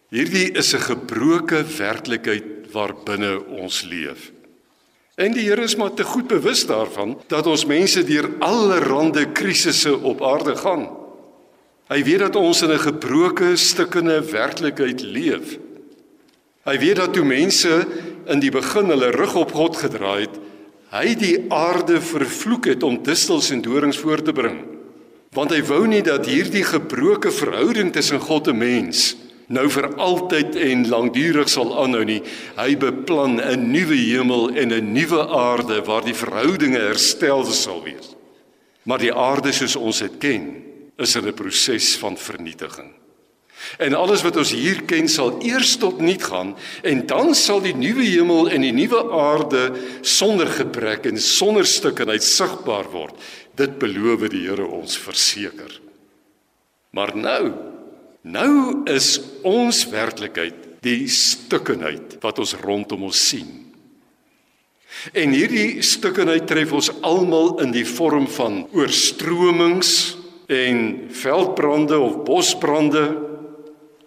Hierdie 0.09 0.51
is 0.57 0.73
'n 0.73 0.81
gebroke 0.81 1.63
werklikheid 1.63 2.71
waarbinne 2.73 3.45
ons 3.61 3.83
leef. 3.83 4.31
En 5.17 5.33
die 5.33 5.49
Here 5.49 5.61
is 5.61 5.75
maar 5.75 5.93
te 5.93 6.03
goed 6.03 6.27
bewus 6.27 6.65
daarvan 6.65 7.17
dat 7.27 7.47
ons 7.47 7.65
mense 7.65 8.03
deur 8.03 8.29
allerlei 8.39 9.25
krisisse 9.33 9.97
op 9.97 10.21
aarde 10.21 10.55
gaan. 10.55 10.89
Hy 11.89 12.03
weet 12.03 12.19
dat 12.19 12.35
ons 12.35 12.61
in 12.61 12.71
'n 12.71 12.79
gebroke, 12.79 13.55
stikkende 13.55 14.21
werklikheid 14.21 15.01
leef. 15.01 15.57
Hy 16.65 16.77
weet 16.77 16.95
dat 16.95 17.13
toe 17.13 17.23
mense 17.23 17.87
in 18.27 18.39
die 18.39 18.51
begin 18.51 18.85
hulle 18.85 19.11
rug 19.11 19.35
op 19.35 19.51
God 19.51 19.77
gedraai 19.77 20.21
het, 20.21 20.39
hy 20.91 21.15
die 21.15 21.35
aarde 21.51 22.01
vervloek 22.01 22.65
het 22.65 22.83
om 22.83 23.03
distels 23.03 23.51
en 23.51 23.61
dorings 23.61 23.99
voort 23.99 24.25
te 24.25 24.33
bring 24.33 24.63
want 25.35 25.51
hy 25.51 25.61
wou 25.67 25.85
nie 25.85 26.01
dat 26.01 26.25
hierdie 26.25 26.63
gebroke 26.65 27.31
verhouding 27.31 27.91
tussen 27.93 28.19
God 28.19 28.47
en 28.47 28.57
mens 28.57 29.15
nou 29.47 29.67
vir 29.71 29.87
altyd 29.95 30.57
en 30.59 30.85
lankdurig 30.91 31.49
sal 31.51 31.71
aanhou 31.79 32.03
nie. 32.07 32.19
Hy 32.57 32.75
beplan 32.75 33.39
'n 33.39 33.71
nuwe 33.71 33.95
hemel 33.95 34.49
en 34.51 34.73
'n 34.73 34.93
nuwe 34.93 35.21
aarde 35.27 35.81
waar 35.85 36.03
die 36.03 36.13
verhoudinge 36.13 36.79
herstel 36.79 37.45
sal 37.45 37.83
wees. 37.83 38.15
Maar 38.83 38.99
die 38.99 39.13
aarde 39.13 39.51
soos 39.51 39.75
ons 39.75 39.99
dit 39.99 40.17
ken, 40.19 40.63
is 40.97 41.15
in 41.15 41.27
'n 41.27 41.33
proses 41.33 41.97
van 41.97 42.17
vernietiging. 42.17 42.91
En 43.77 43.93
alles 43.97 44.23
wat 44.25 44.37
ons 44.39 44.51
hier 44.55 44.83
ken 44.89 45.09
sal 45.11 45.35
eers 45.45 45.75
tot 45.81 45.99
niet 46.01 46.23
gaan 46.23 46.55
en 46.87 47.03
dan 47.09 47.33
sal 47.35 47.61
die 47.61 47.75
nuwe 47.75 48.05
hemel 48.05 48.49
en 48.53 48.63
die 48.65 48.73
nuwe 48.75 49.01
aarde 49.11 49.63
sonder 50.01 50.49
gebrek 50.59 51.09
en 51.09 51.19
sonder 51.21 51.65
stukkenheid 51.67 52.23
sigbaar 52.23 52.89
word. 52.93 53.17
Dit 53.57 53.79
beloof 53.81 54.27
die 54.31 54.45
Here 54.47 54.65
ons 54.65 54.97
verseker. 55.01 55.81
Maar 56.93 57.15
nou, 57.17 57.43
nou 58.21 58.53
is 58.89 59.17
ons 59.45 59.83
werklikheid 59.91 60.67
die 60.85 61.07
stukkenheid 61.11 62.19
wat 62.23 62.39
ons 62.39 62.55
rondom 62.61 63.07
ons 63.09 63.21
sien. 63.29 63.49
En 65.13 65.33
hierdie 65.35 65.83
stukkenheid 65.85 66.47
tref 66.49 66.71
ons 66.73 66.89
almal 67.05 67.57
in 67.65 67.73
die 67.75 67.85
vorm 67.85 68.25
van 68.37 68.63
oorstromings 68.73 70.15
en 70.47 71.09
veldbrande 71.11 71.99
of 71.99 72.21
bosbrande, 72.25 73.03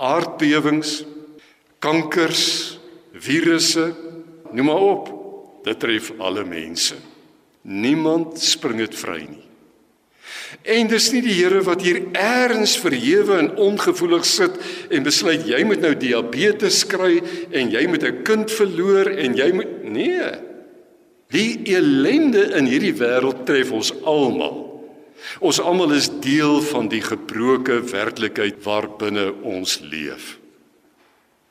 aardbewings, 0.00 1.04
kankers, 1.78 2.78
virusse, 3.12 3.90
noem 4.52 4.70
maar 4.72 4.88
op. 4.96 5.12
Dit 5.64 5.80
tref 5.82 6.12
alle 6.18 6.44
mense. 6.48 6.96
Niemand 7.62 8.40
spring 8.40 8.80
dit 8.80 8.96
vry 8.96 9.20
nie. 9.28 9.46
En 10.62 10.88
dis 10.90 11.06
nie 11.14 11.22
die 11.24 11.34
Here 11.36 11.60
wat 11.66 11.82
hier 11.84 12.00
eers 12.10 12.76
verhewe 12.80 13.36
en 13.38 13.50
ongevoelig 13.60 14.24
sit 14.26 14.56
en 14.90 15.06
besluit 15.06 15.46
jy 15.48 15.60
moet 15.66 15.82
nou 15.84 15.92
diabetes 15.98 16.82
kry 16.90 17.20
en 17.52 17.70
jy 17.70 17.86
moet 17.86 18.04
'n 18.04 18.22
kind 18.24 18.50
verloor 18.50 19.06
en 19.10 19.36
jy 19.36 19.52
moet 19.52 19.84
nee. 19.84 20.30
Die 21.30 21.62
ellende 21.76 22.56
in 22.58 22.66
hierdie 22.66 22.94
wêreld 22.94 23.44
tref 23.46 23.70
ons 23.70 23.92
almal. 24.02 24.69
Ons 25.40 25.60
almal 25.60 25.92
is 25.92 26.10
deel 26.20 26.60
van 26.60 26.88
die 26.88 27.02
gebroke 27.04 27.80
werklikheid 27.92 28.62
waarbinne 28.64 29.32
ons 29.42 29.78
leef. 29.80 30.38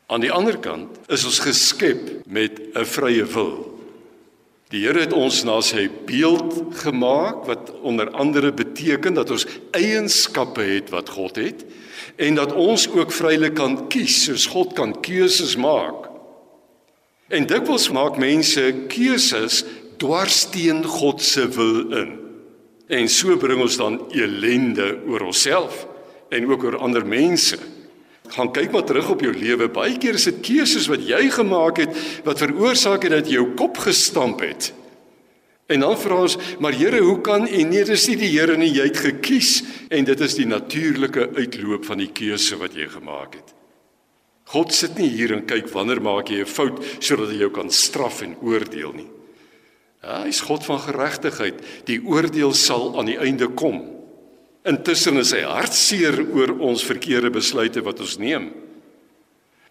Aan 0.10 0.21
die 0.25 0.32
ander 0.34 0.58
kant 0.58 0.97
is 1.08 1.25
ons 1.25 1.39
geskep 1.39 2.25
met 2.25 2.60
'n 2.73 2.86
vrye 2.86 3.25
wil. 3.25 3.79
Die 4.69 4.86
Here 4.86 4.99
het 4.99 5.13
ons 5.13 5.43
na 5.43 5.62
sy 5.62 5.88
beeld 6.05 6.53
gemaak 6.84 7.45
wat 7.45 7.71
onder 7.82 8.12
andere 8.12 8.51
beteken 8.51 9.13
dat 9.13 9.29
ons 9.29 9.47
eienskappe 9.71 10.62
het 10.62 10.89
wat 10.89 11.10
God 11.10 11.36
het 11.36 11.65
en 12.15 12.36
dat 12.36 12.53
ons 12.53 12.89
ook 12.89 13.12
vrylik 13.12 13.53
kan 13.53 13.88
kies 13.88 14.23
soos 14.23 14.45
God 14.45 14.73
kan 14.73 14.93
keuses 15.01 15.55
maak. 15.58 16.10
En 17.29 17.45
dikwels 17.45 17.89
maak 17.89 18.17
mense 18.17 18.62
keuses 18.88 19.63
dwars 19.97 20.49
teen 20.49 20.84
God 20.86 21.21
se 21.21 21.49
wil 21.49 21.93
in. 21.93 22.18
En 22.89 23.10
so 23.10 23.38
bring 23.38 23.62
ons 23.62 23.78
dan 23.78 23.99
elende 24.17 24.95
oor 25.08 25.28
onsself 25.30 25.86
en 26.34 26.47
ook 26.49 26.63
oor 26.63 26.80
ander 26.82 27.06
mense. 27.06 27.58
Gaan 28.30 28.52
kyk 28.54 28.73
maar 28.73 28.86
terug 28.86 29.10
op 29.13 29.21
jou 29.21 29.34
lewe. 29.34 29.69
Baie 29.73 29.97
keer 30.02 30.17
is 30.17 30.25
dit 30.30 30.41
keuses 30.45 30.89
wat 30.89 31.06
jy 31.06 31.28
gemaak 31.34 31.82
het 31.84 32.02
wat 32.25 32.41
veroorsaak 32.41 33.06
het 33.06 33.13
dat 33.19 33.30
jy 33.30 33.38
jou 33.39 33.52
kop 33.58 33.78
gestamp 33.86 34.41
het. 34.45 34.71
En 35.69 35.86
dan 35.86 35.93
vra 36.02 36.23
ons, 36.23 36.34
maar 36.58 36.73
Here, 36.73 36.97
hoe 37.06 37.19
kan 37.21 37.45
U 37.45 37.62
nee, 37.69 37.86
dis 37.86 38.08
nie 38.10 38.17
die 38.17 38.32
Here 38.34 38.58
nie, 38.58 38.71
jy 38.73 38.88
het 38.89 38.97
gekies 39.04 39.52
en 39.93 40.08
dit 40.08 40.25
is 40.25 40.38
die 40.39 40.47
natuurlike 40.49 41.30
uitloop 41.38 41.86
van 41.86 42.02
die 42.02 42.10
keuse 42.10 42.58
wat 42.58 42.73
jy 42.73 42.89
gemaak 42.89 43.38
het. 43.38 43.54
God 44.49 44.73
sit 44.73 44.97
nie 44.97 45.12
hier 45.13 45.36
en 45.36 45.45
kyk 45.45 45.69
wanneer 45.75 46.02
maak 46.02 46.34
jy 46.34 46.41
'n 46.41 46.49
fout 46.49 46.82
sodat 46.99 47.30
hy 47.30 47.38
jou 47.45 47.52
kan 47.54 47.69
straf 47.69 48.23
en 48.25 48.34
oordeel 48.41 48.93
nie. 48.97 49.10
Ja, 50.03 50.21
hy's 50.23 50.41
God 50.47 50.63
van 50.67 50.79
geregtigheid. 50.79 51.59
Die 51.89 51.99
oordeel 52.07 52.53
sal 52.55 52.93
aan 52.99 53.09
die 53.12 53.19
einde 53.19 53.49
kom. 53.51 53.81
Intussen 54.67 55.19
is 55.19 55.33
hy 55.35 55.43
hartseer 55.47 56.21
oor 56.35 56.55
ons 56.69 56.83
verkeerde 56.88 57.31
besluite 57.35 57.83
wat 57.83 57.99
ons 58.03 58.17
neem. 58.19 58.49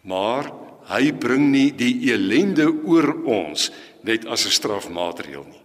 Maar 0.08 0.50
hy 0.88 1.10
bring 1.12 1.50
nie 1.52 1.70
die 1.76 2.10
elende 2.12 2.68
oor 2.68 3.12
ons 3.28 3.70
net 4.02 4.24
as 4.26 4.46
'n 4.46 4.56
strafmaatreël 4.56 5.44
nie. 5.44 5.64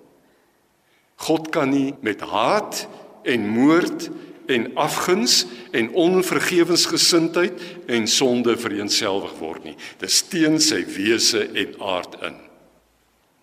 God 1.24 1.52
kan 1.52 1.70
nie 1.70 1.94
met 2.02 2.22
haat 2.22 2.88
en 3.24 3.48
moord 3.48 4.10
en 4.48 4.76
afguns 4.76 5.46
en 5.72 5.94
onvergewensgesindheid 5.94 7.54
en 7.88 8.08
sonde 8.08 8.58
vereenselwig 8.58 9.36
word 9.40 9.64
nie. 9.64 9.78
Dis 10.00 10.22
teen 10.28 10.60
sy 10.60 10.84
wese 10.86 11.48
en 11.48 11.76
aard 11.80 12.20
in. 12.22 12.53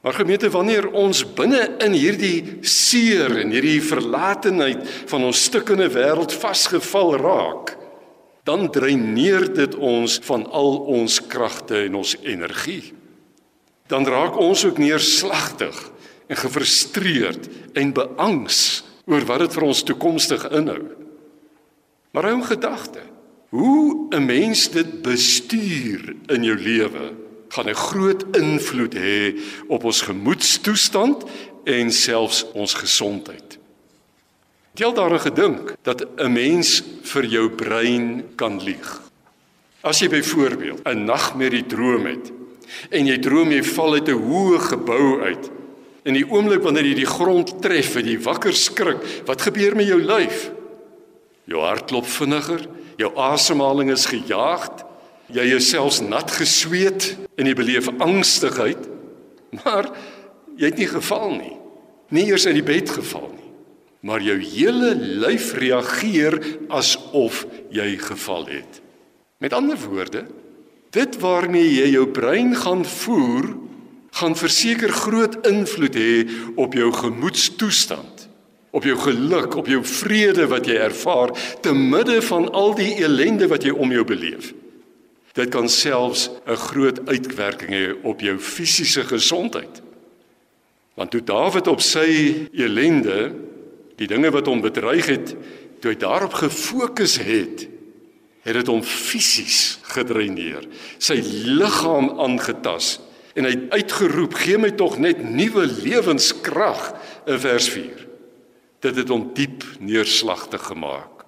Maar 0.01 0.17
gemeente, 0.17 0.49
wanneer 0.51 0.89
ons 0.97 1.21
binne 1.37 1.61
in 1.85 1.93
hierdie 1.93 2.61
seer 2.65 3.35
en 3.43 3.53
hierdie 3.53 3.83
verlatenheid 3.85 4.81
van 5.11 5.27
ons 5.29 5.43
stukkende 5.51 5.91
wêreld 5.93 6.33
vasgeval 6.33 7.19
raak, 7.21 7.75
dan 8.49 8.71
dreineer 8.73 9.45
dit 9.53 9.77
ons 9.77 10.17
van 10.25 10.47
al 10.57 10.79
ons 10.89 11.21
kragte 11.29 11.85
en 11.85 12.01
ons 12.01 12.15
energie. 12.25 12.95
Dan 13.93 14.09
raak 14.09 14.39
ons 14.41 14.65
ook 14.65 14.81
neerslagtig 14.81 15.77
en 16.31 16.39
gefrustreerd 16.39 17.51
en 17.77 17.93
beangs 17.93 18.61
oor 19.05 19.27
wat 19.29 19.45
dit 19.45 19.57
vir 19.59 19.67
ons 19.69 19.85
toekomstig 19.85 20.47
inhou. 20.57 20.83
Maar 22.15 22.31
hou 22.31 22.37
in 22.39 22.47
gedagte, 22.49 23.03
hoe 23.51 24.09
'n 24.15 24.25
mens 24.27 24.71
dit 24.71 25.03
bestuur 25.03 26.17
in 26.29 26.45
jou 26.45 26.57
lewe, 26.57 27.13
gaan 27.51 27.69
'n 27.69 27.75
groot 27.75 28.25
invloed 28.37 28.95
hê 28.95 29.37
op 29.69 29.85
ons 29.85 30.01
gemoedstoestand 30.03 31.25
en 31.65 31.93
selfs 31.93 32.47
ons 32.55 32.75
gesondheid. 32.75 33.59
Al 34.81 34.95
daaraan 34.95 35.21
gedink 35.21 35.75
dat 35.83 36.07
'n 36.17 36.33
mens 36.33 36.83
vir 37.03 37.25
jou 37.25 37.51
brein 37.51 38.25
kan 38.37 38.63
lieg? 38.63 39.01
As 39.83 40.01
jy 40.01 40.09
byvoorbeeld 40.09 40.81
'n 40.89 41.05
nagmerrie 41.05 41.67
droom 41.67 42.07
het 42.07 42.33
en 42.91 43.07
jy 43.07 43.19
droom 43.19 43.51
jy 43.51 43.63
val 43.63 43.93
uit 43.93 44.09
'n 44.09 44.23
hoë 44.23 44.59
gebou 44.59 45.23
uit 45.23 45.51
In 46.09 46.17
die 46.17 46.25
oomblik 46.25 46.63
wanneer 46.65 46.89
jy 46.89 47.03
die 47.03 47.09
grond 47.09 47.53
tref 47.61 47.97
en 48.01 48.07
jy 48.09 48.17
wakker 48.25 48.57
skrik, 48.57 49.03
wat 49.29 49.43
gebeur 49.45 49.77
met 49.77 49.89
jou 49.91 49.99
lyf? 50.01 50.47
Jou 51.51 51.61
hart 51.61 51.91
klop 51.91 52.09
vinniger, 52.09 52.63
jou 53.01 53.11
asemhaling 53.21 53.93
is 53.93 54.07
gejaagd, 54.09 54.87
jy 55.35 55.47
is 55.57 55.69
selfs 55.71 56.01
nat 56.05 56.31
gesweet 56.35 57.15
en 57.39 57.49
jy 57.49 57.55
beleef 57.59 57.91
angstigheid. 57.99 58.89
Maar 59.65 59.91
jy 60.59 60.71
het 60.71 60.79
nie 60.81 60.91
geval 60.91 61.31
nie. 61.35 61.57
Nie 62.11 62.27
eers 62.31 62.47
uit 62.47 62.59
die 62.59 62.67
bed 62.67 62.91
geval 62.91 63.29
nie. 63.33 63.49
Maar 64.07 64.23
jou 64.25 64.37
hele 64.41 64.95
lyf 64.97 65.53
reageer 65.61 66.39
asof 66.73 67.45
jy 67.73 67.95
geval 68.01 68.47
het. 68.49 68.81
Met 69.41 69.53
ander 69.57 69.79
woorde, 69.79 70.25
dit 70.91 71.19
waarmee 71.21 71.69
jy 71.69 71.91
jou 71.95 72.07
brein 72.09 72.55
gaan 72.57 72.85
voer, 72.85 73.53
gaan 74.17 74.35
verseker 74.37 74.91
groot 74.93 75.37
invloed 75.47 75.95
hê 75.95 76.15
op 76.59 76.75
jou 76.75 76.89
gemoedstoestand, 76.93 78.27
op 78.75 78.85
jou 78.85 78.97
geluk, 78.99 79.55
op 79.55 79.69
jou 79.71 79.85
vrede 79.87 80.49
wat 80.51 80.67
jy 80.67 80.81
ervaar 80.81 81.33
te 81.63 81.75
midde 81.75 82.19
van 82.27 82.49
al 82.51 82.75
die 82.79 82.97
ellende 83.05 83.49
wat 83.53 83.65
jy 83.65 83.75
om 83.77 83.93
jou 83.95 84.05
beleef. 84.05 84.51
Dit 85.33 85.49
kan 85.49 85.69
selfs 85.69 86.31
'n 86.47 86.57
groot 86.57 87.09
uitwerking 87.09 87.71
hê 87.71 87.95
op 88.03 88.21
jou 88.21 88.39
fisiese 88.39 89.05
gesondheid. 89.05 89.83
Want 90.95 91.11
toe 91.11 91.25
Dawid 91.25 91.67
op 91.67 91.81
sy 91.81 92.49
ellende, 92.53 93.35
die 93.97 94.07
dinge 94.07 94.31
wat 94.31 94.47
hom 94.47 94.61
bedreig 94.61 95.07
het, 95.07 95.37
toe 95.81 95.91
hy 95.91 95.97
daarop 95.97 96.33
gefokus 96.33 97.17
het, 97.19 97.69
het 98.43 98.55
dit 98.55 98.67
hom 98.67 98.83
fisies 98.83 99.79
gedreineer, 99.83 100.69
sy 100.99 101.21
liggaam 101.45 102.21
aangetast 102.21 103.01
en 103.35 103.47
hy 103.47 103.53
het 103.55 103.77
uitgeroep 103.79 104.35
gee 104.43 104.59
my 104.59 104.73
tog 104.79 104.99
net 105.03 105.23
nuwe 105.23 105.67
lewenskrag 105.67 106.91
in 107.31 107.39
vers 107.43 107.69
4 107.71 108.07
dit 108.85 109.01
het 109.03 109.13
hom 109.13 109.29
diep 109.37 109.65
neerslagtig 109.79 110.63
gemaak 110.73 111.20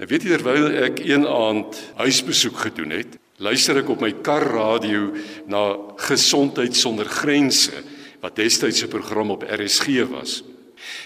nou 0.00 0.08
weet 0.08 0.24
jy 0.24 0.32
terwyl 0.32 0.70
ek 0.80 1.02
een 1.04 1.26
aand 1.28 1.76
huisbesoek 2.00 2.62
gedoen 2.64 2.94
het 2.96 3.18
luister 3.40 3.76
ek 3.82 3.90
op 3.92 4.00
my 4.00 4.14
karradio 4.24 5.10
na 5.48 5.64
gesondheid 6.08 6.76
sonder 6.76 7.08
grense 7.08 7.82
wat 8.20 8.36
destyds 8.36 8.82
'n 8.84 8.88
program 8.88 9.30
op 9.30 9.44
RSG 9.44 10.08
was. 10.08 10.42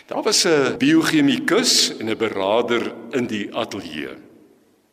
Daar 0.07 0.22
was 0.22 0.44
'n 0.46 0.78
biochemikus 0.78 1.96
en 1.98 2.11
'n 2.11 2.16
beraader 2.16 2.94
in 3.11 3.26
die 3.26 3.50
ateljee 3.54 4.14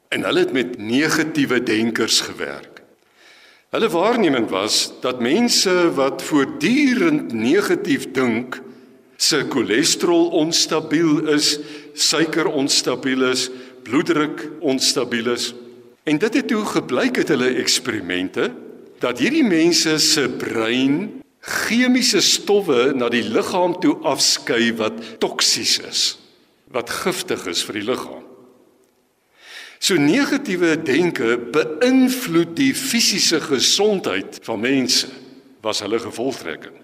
en 0.09 0.23
hulle 0.23 0.39
het 0.39 0.51
met 0.51 0.77
negatiewe 0.77 1.63
denkers 1.63 2.21
gewerk. 2.21 2.81
Hulle 3.69 3.89
waarneming 3.89 4.49
was 4.49 4.91
dat 5.01 5.21
mense 5.21 5.93
wat 5.93 6.21
voortdurend 6.21 7.33
negatief 7.33 8.11
dink, 8.11 8.61
se 9.15 9.45
cholesterol 9.49 10.27
onstabiel 10.27 11.27
is, 11.27 11.59
suiker 11.93 12.47
onstabiel 12.47 13.23
is, 13.29 13.49
bloeddruk 13.83 14.49
onstabiel 14.59 15.31
is. 15.33 15.51
En 16.03 16.17
dit 16.17 16.33
het 16.33 16.47
toe 16.47 16.65
gebleik 16.65 17.17
uit 17.17 17.27
hulle 17.27 17.53
eksperimente 17.61 18.51
dat 19.01 19.19
hierdie 19.19 19.45
mense 19.45 19.97
se 19.97 20.27
brein 20.29 21.21
chemiese 21.41 22.21
stowwe 22.21 22.91
na 22.93 23.09
die 23.09 23.23
liggaam 23.25 23.73
toe 23.81 23.95
afskei 24.05 24.69
wat 24.77 24.99
toksies 25.21 25.79
is, 25.89 26.01
wat 26.69 26.89
giftig 27.01 27.47
is 27.49 27.63
vir 27.65 27.79
die 27.79 27.87
liggaam. 27.89 28.27
So 29.81 29.97
negatiewe 29.97 30.75
denke 30.85 31.39
beïnvloed 31.53 32.53
die 32.59 32.73
fisiese 32.77 33.41
gesondheid 33.41 34.37
van 34.45 34.61
mense 34.61 35.09
was 35.65 35.81
hulle 35.81 35.97
gevolgtrekking. 36.01 36.80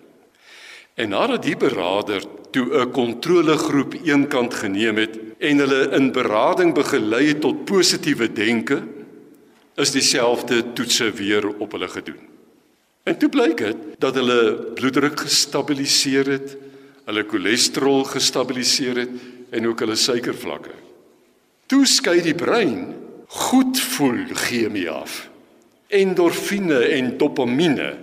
En 0.98 1.14
nadat 1.14 1.44
die 1.46 1.58
beraader 1.58 2.24
toe 2.52 2.66
'n 2.74 2.92
kontrolegroep 2.92 3.94
eenkant 4.04 4.54
geneem 4.54 4.98
het 4.98 5.20
en 5.38 5.58
hulle 5.58 5.90
in 5.94 6.12
berading 6.12 6.74
begelei 6.74 7.28
het 7.28 7.42
tot 7.42 7.66
positiewe 7.66 8.32
denke, 8.34 8.82
is 9.76 9.92
dieselfde 9.92 10.74
toetse 10.74 11.12
weer 11.12 11.48
op 11.48 11.72
hulle 11.72 11.88
gedoen. 11.88 12.24
En 13.04 13.18
toe 13.18 13.30
blyk 13.30 13.58
dit 13.58 13.78
dat 14.02 14.16
hulle 14.16 14.74
bloeddruk 14.76 15.20
gestabiliseer 15.20 16.28
het, 16.28 16.58
hulle 17.06 17.24
cholesterol 17.30 18.04
gestabiliseer 18.04 18.98
het 19.06 19.14
en 19.50 19.68
ook 19.68 19.80
hulle 19.80 19.96
suikervlakke. 19.96 20.74
Toe 21.68 21.86
skei 21.86 22.22
die 22.22 22.36
brein 22.36 22.96
goed 23.28 23.80
voel 23.80 24.26
chemie 24.34 24.90
af. 24.90 25.30
Endorfine 25.88 26.80
en 26.98 27.18
dopamine. 27.18 27.94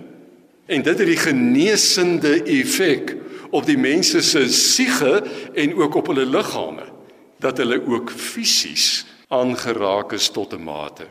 En 0.65 0.81
dit 0.81 0.97
het 0.97 1.07
die 1.07 1.19
genesende 1.19 2.43
effek 2.43 3.15
op 3.53 3.65
die 3.65 3.77
mense 3.77 4.21
se 4.25 4.47
siege 4.49 5.19
en 5.53 5.75
ook 5.77 5.95
op 6.01 6.07
hulle 6.07 6.25
liggame 6.25 6.87
dat 7.43 7.57
hulle 7.61 7.77
ook 7.85 8.11
fisies 8.11 9.05
aangeraak 9.27 10.13
is 10.13 10.29
tot 10.29 10.53
'n 10.53 10.63
mate. 10.63 11.05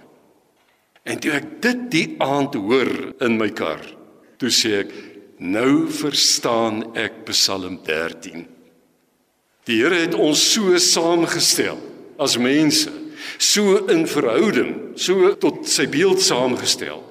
En 1.02 1.18
toe 1.18 1.30
ek 1.30 1.62
dit 1.62 1.90
die 1.90 2.14
aand 2.18 2.54
hoor 2.54 3.14
in 3.20 3.36
my 3.36 3.50
kar, 3.50 3.80
toe 4.36 4.50
sê 4.50 4.80
ek 4.80 4.92
nou 5.38 5.90
verstaan 5.90 6.96
ek 6.96 7.24
Psalm 7.24 7.78
13. 7.84 8.46
Die 9.64 9.82
Here 9.82 9.94
het 9.94 10.14
ons 10.14 10.52
so 10.52 10.76
saamgestel 10.78 11.78
as 12.18 12.38
mense 12.38 12.90
so 13.38 13.86
in 13.86 14.06
verhouding 14.06 14.74
so 14.94 15.34
tot 15.34 15.68
sy 15.68 15.86
beeld 15.90 16.20
saamgestel 16.22 17.02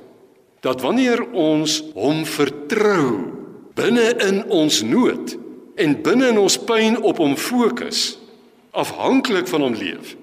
dat 0.63 0.81
wanneer 0.81 1.21
ons 1.31 1.81
hom 1.93 2.23
vertrou 2.25 3.29
binne 3.75 4.09
in 4.23 4.43
ons 4.47 4.81
nood 4.87 5.35
en 5.75 5.95
binne 6.05 6.31
in 6.31 6.39
ons 6.39 6.57
pyn 6.67 6.99
op 7.01 7.19
hom 7.19 7.37
fokus 7.39 8.13
afhanklik 8.71 9.49
van 9.51 9.67
hom 9.67 9.77
leef 9.77 10.15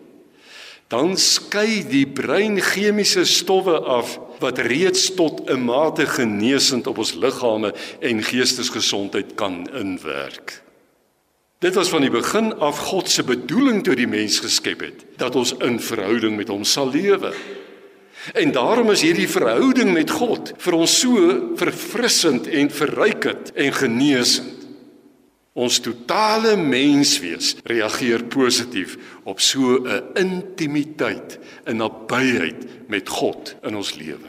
dan 0.90 1.14
skei 1.14 1.84
die 1.86 2.06
brein 2.06 2.58
chemiese 2.58 3.22
stowwe 3.28 3.76
af 3.86 4.16
wat 4.42 4.58
reeds 4.58 5.14
tot 5.14 5.46
'n 5.46 5.62
mate 5.64 6.06
genesend 6.06 6.86
op 6.86 6.98
ons 6.98 7.14
liggame 7.14 7.74
en 8.00 8.22
geestesgesondheid 8.22 9.34
kan 9.34 9.68
inwerk. 9.74 10.62
Dit 11.58 11.74
was 11.74 11.88
van 11.88 12.00
die 12.00 12.10
begin 12.10 12.58
af 12.58 12.78
God 12.78 13.10
se 13.10 13.22
bedoeling 13.22 13.84
toe 13.84 13.94
die 13.94 14.08
mens 14.08 14.38
geskep 14.40 14.80
het 14.80 15.04
dat 15.16 15.36
ons 15.36 15.54
in 15.60 15.80
verhouding 15.80 16.36
met 16.36 16.48
hom 16.48 16.64
sal 16.64 16.90
lewe. 16.90 17.32
En 18.34 18.52
daarom 18.52 18.90
is 18.90 19.02
hierdie 19.02 19.28
verhouding 19.28 19.92
met 19.92 20.10
God 20.12 20.52
vir 20.60 20.76
ons 20.76 20.96
so 21.00 21.36
verfrissend 21.60 22.46
en 22.46 22.70
verrykend 22.70 23.52
en 23.56 23.72
genesend. 23.72 24.56
Ons 25.60 25.80
totale 25.82 26.54
menswees 26.56 27.56
reageer 27.66 28.22
positief 28.30 28.96
op 29.24 29.40
so 29.40 29.82
'n 29.82 30.14
intimiteit, 30.14 31.38
'n 31.66 31.76
nabyheid 31.76 32.88
met 32.88 33.08
God 33.08 33.56
in 33.62 33.76
ons 33.76 33.94
lewe. 33.94 34.28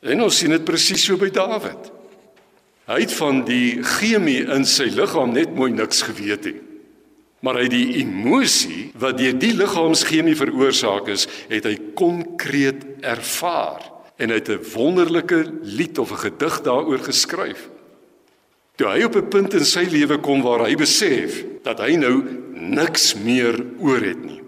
En 0.00 0.22
ons 0.22 0.36
sien 0.38 0.50
dit 0.50 0.64
presies 0.64 1.04
so 1.04 1.16
by 1.16 1.30
Dawid. 1.30 1.92
Hy 2.86 3.00
het 3.00 3.12
van 3.12 3.44
die 3.44 3.82
chemie 3.82 4.44
in 4.46 4.64
sy 4.64 4.84
liggaam 4.84 5.32
net 5.32 5.54
mooi 5.54 5.72
niks 5.72 6.02
geweet 6.02 6.44
nie. 6.44 6.65
Maar 7.44 7.60
hy 7.60 7.68
die 7.68 7.88
emosie 8.00 8.90
wat 8.98 9.18
deur 9.18 9.36
die 9.38 9.52
liggaamschemie 9.54 10.36
veroorsaak 10.36 11.10
is, 11.12 11.26
het 11.50 11.68
hy 11.68 11.76
konkreet 11.98 12.84
ervaar 13.04 13.84
en 14.16 14.32
hy 14.32 14.40
het 14.40 14.48
'n 14.48 14.64
wonderlike 14.72 15.44
lied 15.62 15.98
of 15.98 16.10
'n 16.10 16.24
gedig 16.24 16.62
daaroor 16.62 16.98
geskryf. 16.98 17.68
Toe 18.76 18.88
hy 18.88 19.04
op 19.04 19.16
'n 19.16 19.28
punt 19.28 19.54
in 19.54 19.64
sy 19.64 19.84
lewe 19.88 20.18
kom 20.18 20.42
waar 20.42 20.66
hy 20.66 20.74
besef 20.74 21.44
dat 21.62 21.78
hy 21.78 21.96
nou 21.96 22.24
niks 22.52 23.14
meer 23.14 23.56
oor 23.78 24.00
het 24.00 24.24
nie. 24.24 24.40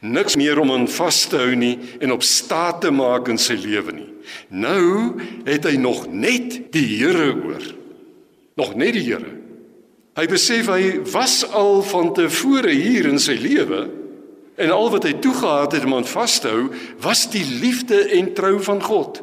Niks 0.00 0.36
meer 0.36 0.58
om 0.58 0.70
aan 0.70 0.88
vas 0.88 1.26
te 1.28 1.36
hou 1.36 1.54
nie 1.54 1.78
en 2.00 2.12
op 2.12 2.22
staat 2.22 2.80
te 2.80 2.90
maak 2.90 3.28
in 3.28 3.38
sy 3.38 3.54
lewe 3.54 3.92
nie. 3.92 4.12
Nou 4.48 5.20
het 5.44 5.64
hy 5.64 5.76
nog 5.76 6.06
net 6.10 6.72
die 6.72 6.86
Here 6.98 7.34
oor. 7.34 7.62
Nog 8.56 8.74
net 8.74 8.92
die 8.92 9.02
Here. 9.02 9.45
Hy 10.16 10.24
besef 10.30 10.70
hy 10.72 10.82
was 11.12 11.42
al 11.52 11.82
van 11.84 12.14
tevore 12.16 12.72
hier 12.72 13.08
in 13.10 13.20
sy 13.20 13.36
lewe 13.36 13.84
en 14.56 14.72
al 14.72 14.88
wat 14.94 15.04
hy 15.04 15.12
toegehad 15.20 15.76
het 15.76 15.84
om 15.84 15.98
aan 15.98 16.08
vas 16.08 16.38
te 16.40 16.48
hou 16.48 16.68
was 17.04 17.26
die 17.32 17.44
liefde 17.60 17.98
en 18.16 18.30
trou 18.36 18.56
van 18.64 18.80
God. 18.80 19.20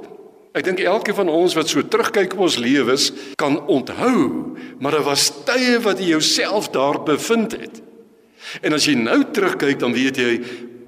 Ek 0.53 0.67
dink 0.67 0.83
elkeen 0.85 1.17
van 1.17 1.31
ons 1.33 1.55
wat 1.57 1.71
so 1.71 1.81
terugkyk 1.81 2.35
op 2.35 2.43
ons 2.45 2.59
lewens 2.61 3.07
kan 3.41 3.57
onthou, 3.65 4.53
maar 4.77 4.93
daar 4.93 5.07
was 5.07 5.31
tye 5.47 5.79
wat 5.81 5.97
jy 5.97 6.11
jouself 6.13 6.69
daar 6.75 7.01
bevind 7.07 7.55
het. 7.57 7.81
En 8.61 8.77
as 8.77 8.85
jy 8.85 8.93
nou 8.99 9.23
terugkyk 9.33 9.81
dan 9.81 9.95
weet 9.97 10.19
jy 10.21 10.33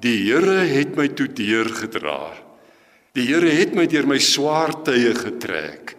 die 0.04 0.18
Here 0.28 0.60
het 0.70 0.94
my 0.94 1.08
toe 1.18 1.26
deur 1.34 1.66
gedra. 1.74 2.30
Die 3.18 3.26
Here 3.26 3.50
het 3.58 3.74
my 3.74 3.88
deur 3.90 4.06
my 4.06 4.20
swaar 4.22 4.70
tye 4.86 5.16
getrek. 5.18 5.96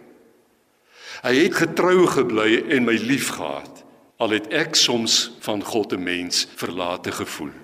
Hy 1.26 1.34
het 1.34 1.60
getrou 1.60 2.06
gebly 2.08 2.62
en 2.72 2.88
my 2.88 2.96
liefgehad. 2.96 3.77
Al 4.18 4.34
het 4.34 4.48
ek 4.50 4.74
soms 4.74 5.30
van 5.40 5.62
God 5.64 5.92
'n 5.92 6.02
mens 6.02 6.46
verlate 6.54 7.12
gevoel. 7.12 7.54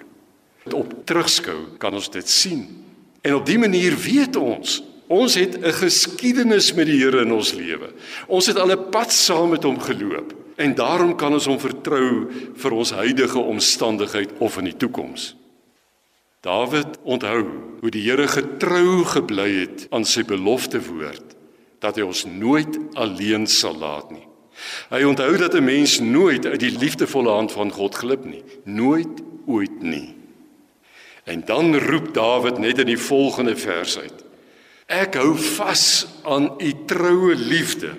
Op 0.70 0.94
terugskou 1.04 1.76
kan 1.78 1.94
ons 1.94 2.10
dit 2.10 2.28
sien. 2.28 2.84
En 3.20 3.34
op 3.34 3.46
dië 3.46 3.58
manier 3.58 3.96
weet 3.96 4.36
ons 4.36 4.82
Ons 5.06 5.34
het 5.34 5.58
'n 5.60 5.72
geskiedenis 5.72 6.72
met 6.72 6.86
die 6.86 6.98
Here 6.98 7.20
in 7.20 7.32
ons 7.32 7.52
lewe. 7.52 7.92
Ons 8.26 8.46
het 8.46 8.56
al 8.56 8.70
'n 8.72 8.88
pad 8.90 9.12
saam 9.12 9.50
met 9.50 9.62
hom 9.62 9.80
geloop 9.80 10.34
en 10.56 10.74
daarom 10.74 11.16
kan 11.16 11.32
ons 11.32 11.46
hom 11.46 11.58
vertrou 11.58 12.30
vir 12.54 12.72
ons 12.72 12.90
huidige 12.90 13.38
omstandigheid 13.38 14.30
of 14.38 14.58
in 14.58 14.64
die 14.64 14.76
toekoms. 14.76 15.36
Dawid 16.40 16.98
onthou 17.02 17.44
hoe 17.80 17.90
die 17.90 18.02
Here 18.02 18.28
getrou 18.28 19.04
gebly 19.04 19.60
het 19.60 19.86
aan 19.90 20.04
sy 20.04 20.22
belofte 20.22 20.80
woord 20.80 21.36
dat 21.78 21.96
hy 21.96 22.02
ons 22.02 22.24
nooit 22.24 22.78
alleen 22.94 23.46
sal 23.46 23.76
laat 23.76 24.10
nie. 24.10 24.26
Hy 24.90 25.02
onthou 25.02 25.36
dat 25.36 25.54
'n 25.54 25.64
mens 25.64 25.98
nooit 26.00 26.46
uit 26.46 26.60
die 26.60 26.78
liefdevolle 26.78 27.30
hand 27.30 27.52
van 27.52 27.70
God 27.70 27.94
glip 27.94 28.24
nie, 28.24 28.42
nooit 28.64 29.22
ooit 29.46 29.82
nie. 29.82 30.14
En 31.24 31.42
dan 31.44 31.76
roep 31.76 32.14
Dawid 32.14 32.58
net 32.58 32.78
in 32.78 32.86
die 32.86 32.98
volgende 32.98 33.56
vers 33.56 33.98
uit: 33.98 34.24
Ek 34.86 35.14
hou 35.14 35.32
vas 35.38 36.06
aan 36.22 36.50
u 36.58 36.72
troue 36.86 37.34
liefde. 37.34 37.94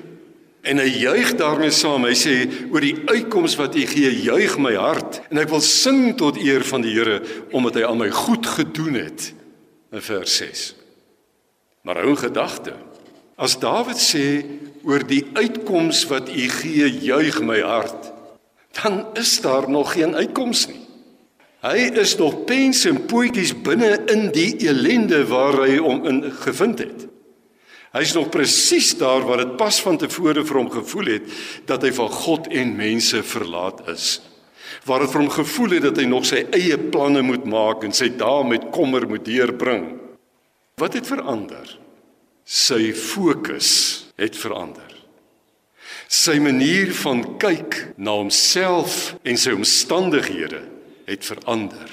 En 0.65 0.77
hy 0.81 0.87
juig 0.97 1.35
daarmee 1.37 1.73
saam. 1.73 2.05
Hy 2.05 2.15
sê 2.17 2.35
oor 2.71 2.81
die 2.81 2.97
uitkoms 3.05 3.55
wat 3.55 3.75
u 3.77 3.85
gee, 3.85 4.09
juig 4.25 4.57
my 4.57 4.73
hart 4.77 5.21
en 5.29 5.37
ek 5.41 5.51
wil 5.53 5.61
sing 5.61 6.15
tot 6.17 6.39
eer 6.41 6.65
van 6.65 6.81
die 6.81 6.93
Here 6.95 7.21
omdat 7.53 7.77
hy 7.77 7.83
aan 7.85 8.01
my 8.01 8.09
goed 8.09 8.47
gedoen 8.49 8.97
het. 8.97 9.33
In 9.93 10.01
vers 10.01 10.37
6. 10.41 10.63
Maar 11.85 12.01
hou 12.01 12.15
gedagte. 12.17 12.73
As 13.37 13.59
Dawid 13.61 14.01
sê 14.01 14.25
oor 14.85 15.05
die 15.07 15.23
uitkoms 15.33 16.05
wat 16.11 16.29
u 16.29 16.47
gee, 16.59 16.89
juig 17.01 17.41
my 17.41 17.59
hart, 17.65 18.11
dan 18.81 19.05
is 19.17 19.39
daar 19.41 19.69
nog 19.69 19.95
geen 19.95 20.15
uitkoms 20.15 20.67
nie. 20.69 20.81
Hy 21.65 21.87
is 21.97 22.13
nog 22.19 22.43
pens 22.45 22.83
en 22.85 22.99
poetjies 23.09 23.55
binne 23.65 23.95
in 24.13 24.27
die 24.35 24.51
elende 24.67 25.23
waar 25.25 25.63
hy 25.63 25.79
hom 25.81 26.03
in 26.05 26.21
gevind 26.43 26.83
het. 26.83 27.07
Hy's 27.95 28.13
nog 28.13 28.29
presies 28.29 28.91
daar 28.99 29.23
waar 29.25 29.41
dit 29.41 29.55
pas 29.57 29.79
van 29.81 29.97
tevore 29.97 30.43
vir 30.45 30.59
hom 30.59 30.69
gevoel 30.69 31.13
het 31.15 31.35
dat 31.65 31.85
hy 31.87 31.93
van 31.95 32.11
God 32.11 32.49
en 32.53 32.75
mense 32.77 33.23
verlaat 33.23 33.81
is. 33.89 34.19
Waar 34.85 35.05
dit 35.05 35.13
vir 35.15 35.23
hom 35.23 35.31
gevoel 35.31 35.77
het 35.77 35.87
dat 35.87 36.01
hy 36.03 36.05
nog 36.11 36.27
sy 36.27 36.43
eie 36.53 36.77
planne 36.77 37.23
moet 37.25 37.47
maak 37.49 37.87
en 37.87 37.95
sy 37.95 38.11
dae 38.19 38.43
met 38.45 38.69
kommer 38.75 39.07
moet 39.09 39.25
deurbring. 39.25 39.87
Wat 40.77 40.99
het 40.99 41.07
verander? 41.07 41.65
Sy 42.45 42.91
fokus 42.93 44.04
het 44.19 44.37
verander. 44.37 44.91
Sy 46.11 46.37
manier 46.41 46.91
van 47.01 47.23
kyk 47.41 47.77
na 47.97 48.15
homself 48.19 49.15
en 49.25 49.37
sy 49.39 49.55
omstandighede 49.57 50.61
het 51.09 51.25
verander. 51.25 51.91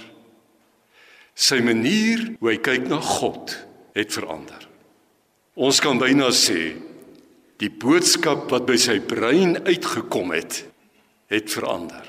Sy 1.35 1.63
manier 1.65 2.25
hoe 2.41 2.53
hy 2.53 2.59
kyk 2.61 2.89
na 2.91 3.01
God 3.03 3.57
het 3.97 4.13
verander. 4.13 4.69
Ons 5.57 5.81
kan 5.85 6.01
byna 6.01 6.31
sê 6.33 6.75
die 7.61 7.71
boodskap 7.71 8.49
wat 8.53 8.67
by 8.69 8.79
sy 8.81 8.99
brein 9.05 9.59
uitgekom 9.69 10.33
het, 10.35 10.63
het 11.33 11.53
verander. 11.53 12.09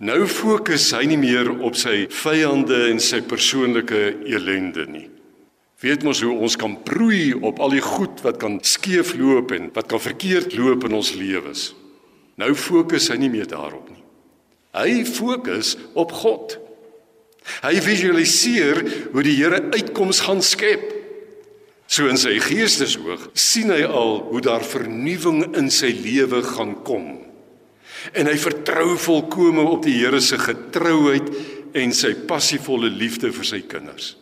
Nou 0.00 0.24
fokus 0.30 0.86
hy 0.96 1.04
nie 1.10 1.18
meer 1.20 1.50
op 1.60 1.76
sy 1.76 2.06
vyande 2.08 2.86
en 2.88 3.02
sy 3.04 3.20
persoonlike 3.26 3.98
elende 4.30 4.86
nie. 4.88 5.08
Weet 5.80 6.04
mos 6.04 6.20
hoe 6.20 6.34
ons 6.36 6.58
kan 6.60 6.74
proei 6.84 7.32
op 7.34 7.60
al 7.64 7.72
die 7.78 7.84
goed 7.84 8.20
wat 8.24 8.36
kan 8.42 8.58
skeefloop 8.60 9.54
en 9.56 9.70
wat 9.76 9.88
kan 9.88 10.02
verkeerd 10.02 10.52
loop 10.58 10.84
in 10.84 10.98
ons 10.98 11.14
lewens. 11.16 11.70
Nou 12.40 12.52
fokus 12.56 13.08
hy 13.12 13.16
nie 13.22 13.32
meer 13.32 13.48
daarop 13.48 13.88
nie. 13.88 14.02
Hy 14.76 15.04
fokus 15.08 15.74
op 15.98 16.12
God. 16.20 16.58
Hy 17.64 17.80
visualiseer 17.82 18.82
hoe 19.14 19.24
die 19.24 19.38
Here 19.38 19.62
uitkoms 19.72 20.20
gaan 20.26 20.44
skep. 20.44 20.84
So 21.90 22.06
in 22.12 22.20
sy 22.20 22.36
geestesoog 22.44 23.30
sien 23.34 23.72
hy 23.72 23.82
al 23.88 24.20
hoe 24.28 24.44
daar 24.44 24.62
vernuwing 24.62 25.56
in 25.58 25.72
sy 25.74 25.90
lewe 25.96 26.44
gaan 26.52 26.76
kom. 26.86 27.08
En 28.14 28.28
hy 28.30 28.36
vertrou 28.40 28.94
volkome 29.00 29.64
op 29.64 29.82
die 29.88 29.96
Here 29.98 30.20
se 30.22 30.38
getrouheid 30.38 31.32
en 31.76 31.96
sy 31.96 32.14
passievolle 32.28 32.92
liefde 32.92 33.32
vir 33.34 33.48
sy 33.48 33.64
kinders. 33.64 34.19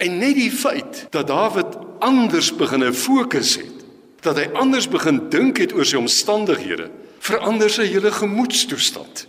En 0.00 0.16
net 0.18 0.38
die 0.38 0.50
feit 0.52 1.06
dat 1.12 1.28
Dawid 1.28 1.76
anders 2.00 2.48
begin 2.56 2.86
fokus 2.96 3.58
het, 3.60 3.84
dat 4.24 4.38
hy 4.40 4.48
anders 4.56 4.88
begin 4.88 5.26
dink 5.32 5.60
het 5.60 5.74
oor 5.76 5.88
sy 5.88 6.00
omstandighede, 6.00 6.88
verander 7.20 7.72
sy 7.72 7.84
hele 7.88 8.12
gemoedstoestand 8.12 9.26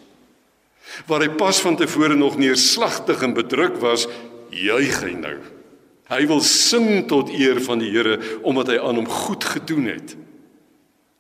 waar 1.08 1.24
hy 1.24 1.30
pas 1.38 1.62
van 1.64 1.78
tevore 1.80 2.16
nog 2.16 2.38
neerslagtig 2.38 3.22
en 3.24 3.34
bedruk 3.34 3.78
was, 3.82 4.08
juig 4.52 4.98
hy 5.04 5.14
nou. 5.18 5.38
Hy 6.12 6.26
wil 6.28 6.42
sing 6.44 7.06
tot 7.08 7.32
eer 7.32 7.62
van 7.64 7.80
die 7.80 7.92
Here 7.94 8.18
omdat 8.48 8.74
hy 8.74 8.80
aan 8.82 9.00
hom 9.00 9.08
goed 9.08 9.46
gedoen 9.48 9.88
het. 9.94 10.16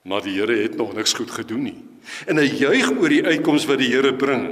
Maar 0.03 0.25
die 0.25 0.35
Here 0.39 0.57
het 0.65 0.75
nog 0.79 0.93
niks 0.97 1.15
goed 1.15 1.31
gedoen 1.31 1.63
nie. 1.69 1.77
En 2.27 2.41
hy 2.41 2.49
juig 2.49 2.91
oor 2.97 3.13
die 3.13 3.23
uitkoms 3.23 3.67
wat 3.69 3.79
die 3.79 3.91
Here 3.93 4.11
bring. 4.11 4.49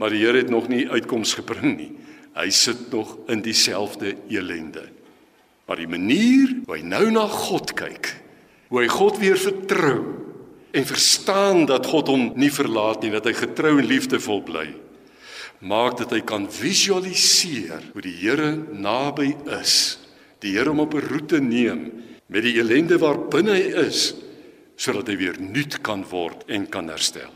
Maar 0.00 0.10
die 0.10 0.24
Here 0.24 0.42
het 0.42 0.50
nog 0.50 0.66
nie 0.72 0.88
uitkoms 0.90 1.36
gebring 1.38 1.76
nie. 1.78 1.92
Hy 2.34 2.50
sit 2.50 2.90
nog 2.90 3.16
in 3.30 3.42
dieselfde 3.44 4.16
elende. 4.28 4.88
Maar 5.64 5.80
die 5.80 5.88
manier 5.88 6.50
hoe 6.66 6.76
hy 6.76 6.82
nou 6.84 7.06
na 7.14 7.24
God 7.30 7.72
kyk, 7.78 8.10
hoe 8.68 8.82
hy 8.82 8.88
God 8.90 9.20
weer 9.22 9.38
vertrou, 9.40 10.00
en 10.74 10.86
verstaan 10.86 11.66
dat 11.70 11.86
God 11.86 12.10
hom 12.10 12.32
nie 12.34 12.50
verlaat 12.50 13.04
nie, 13.04 13.12
dat 13.14 13.28
hy 13.28 13.34
getrou 13.38 13.76
en 13.78 13.86
liefdevol 13.86 14.42
bly. 14.46 14.66
Maak 15.64 16.00
dat 16.00 16.10
hy 16.12 16.20
kan 16.26 16.48
visualiseer 16.50 17.92
hoe 17.94 18.02
die 18.02 18.16
Here 18.18 18.50
naby 18.74 19.30
is. 19.60 20.00
Die 20.42 20.56
Here 20.56 20.74
hom 20.74 20.82
op 20.82 20.94
'n 20.94 21.06
roete 21.06 21.40
neem 21.40 21.92
met 22.26 22.42
die 22.42 22.58
ellende 22.58 22.98
waar 22.98 23.18
binne 23.30 23.54
hy 23.54 23.86
is 23.86 24.14
sodat 24.76 25.06
hy 25.06 25.16
weer 25.16 25.38
nuut 25.38 25.78
kan 25.86 26.02
word 26.10 26.42
en 26.50 26.66
kan 26.66 26.88
herstel. 26.90 27.30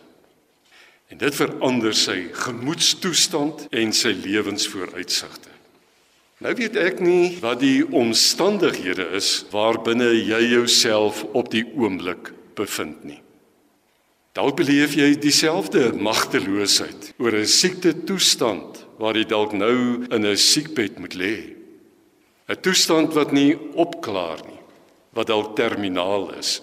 En 1.09 1.17
dit 1.17 1.35
verander 1.35 1.95
sy 1.97 2.29
gemoedstoestand 2.37 3.67
en 3.73 3.93
sy 3.97 4.13
lewensvooruitsigte. 4.13 5.55
Nou 6.45 6.53
weet 6.55 6.77
ek 6.79 7.01
nie 7.03 7.39
wat 7.43 7.63
die 7.65 7.81
omstandighede 7.83 9.09
is 9.19 9.47
waarbinne 9.51 10.13
jy 10.15 10.43
jouself 10.53 11.25
op 11.33 11.49
die 11.51 11.65
oomblik 11.75 12.31
bevind 12.59 13.03
nie. 13.09 13.23
Dalk 14.37 14.61
beleef 14.61 14.95
jy 14.95 15.17
dieselfde 15.19 15.89
magteloosheid 15.99 17.15
oor 17.19 17.35
'n 17.35 17.47
siekte 17.47 17.91
toestand 18.05 18.85
waar 19.01 19.17
jy 19.17 19.25
dalk 19.25 19.53
nou 19.53 20.07
in 20.15 20.27
'n 20.27 20.37
siekbed 20.37 20.99
moet 20.99 21.15
lê. 21.15 21.57
'n 22.49 22.61
Toestand 22.63 23.15
wat 23.15 23.33
nie 23.33 23.59
opklaar 23.75 24.39
nie, 24.47 24.63
wat 25.13 25.27
dalk 25.27 25.57
terminaal 25.57 26.31
is. 26.39 26.63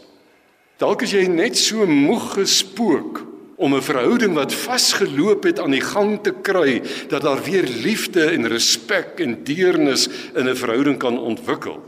Dalk 0.78 1.02
is 1.02 1.12
jy 1.12 1.28
net 1.28 1.58
so 1.58 1.86
moeg 1.86 2.34
gespook 2.34 3.35
om 3.56 3.76
'n 3.76 3.82
verhouding 3.82 4.34
wat 4.34 4.54
vasgeloop 4.54 5.44
het 5.44 5.60
aan 5.60 5.72
die 5.72 5.82
gang 5.82 6.20
te 6.24 6.34
kry 6.42 6.82
dat 7.08 7.22
daar 7.22 7.44
weer 7.44 7.64
liefde 7.64 8.32
en 8.32 8.48
respek 8.48 9.20
en 9.20 9.44
deernis 9.44 10.08
in 10.36 10.50
'n 10.50 10.56
verhouding 10.56 10.98
kan 10.98 11.20
ontwikkel. 11.20 11.82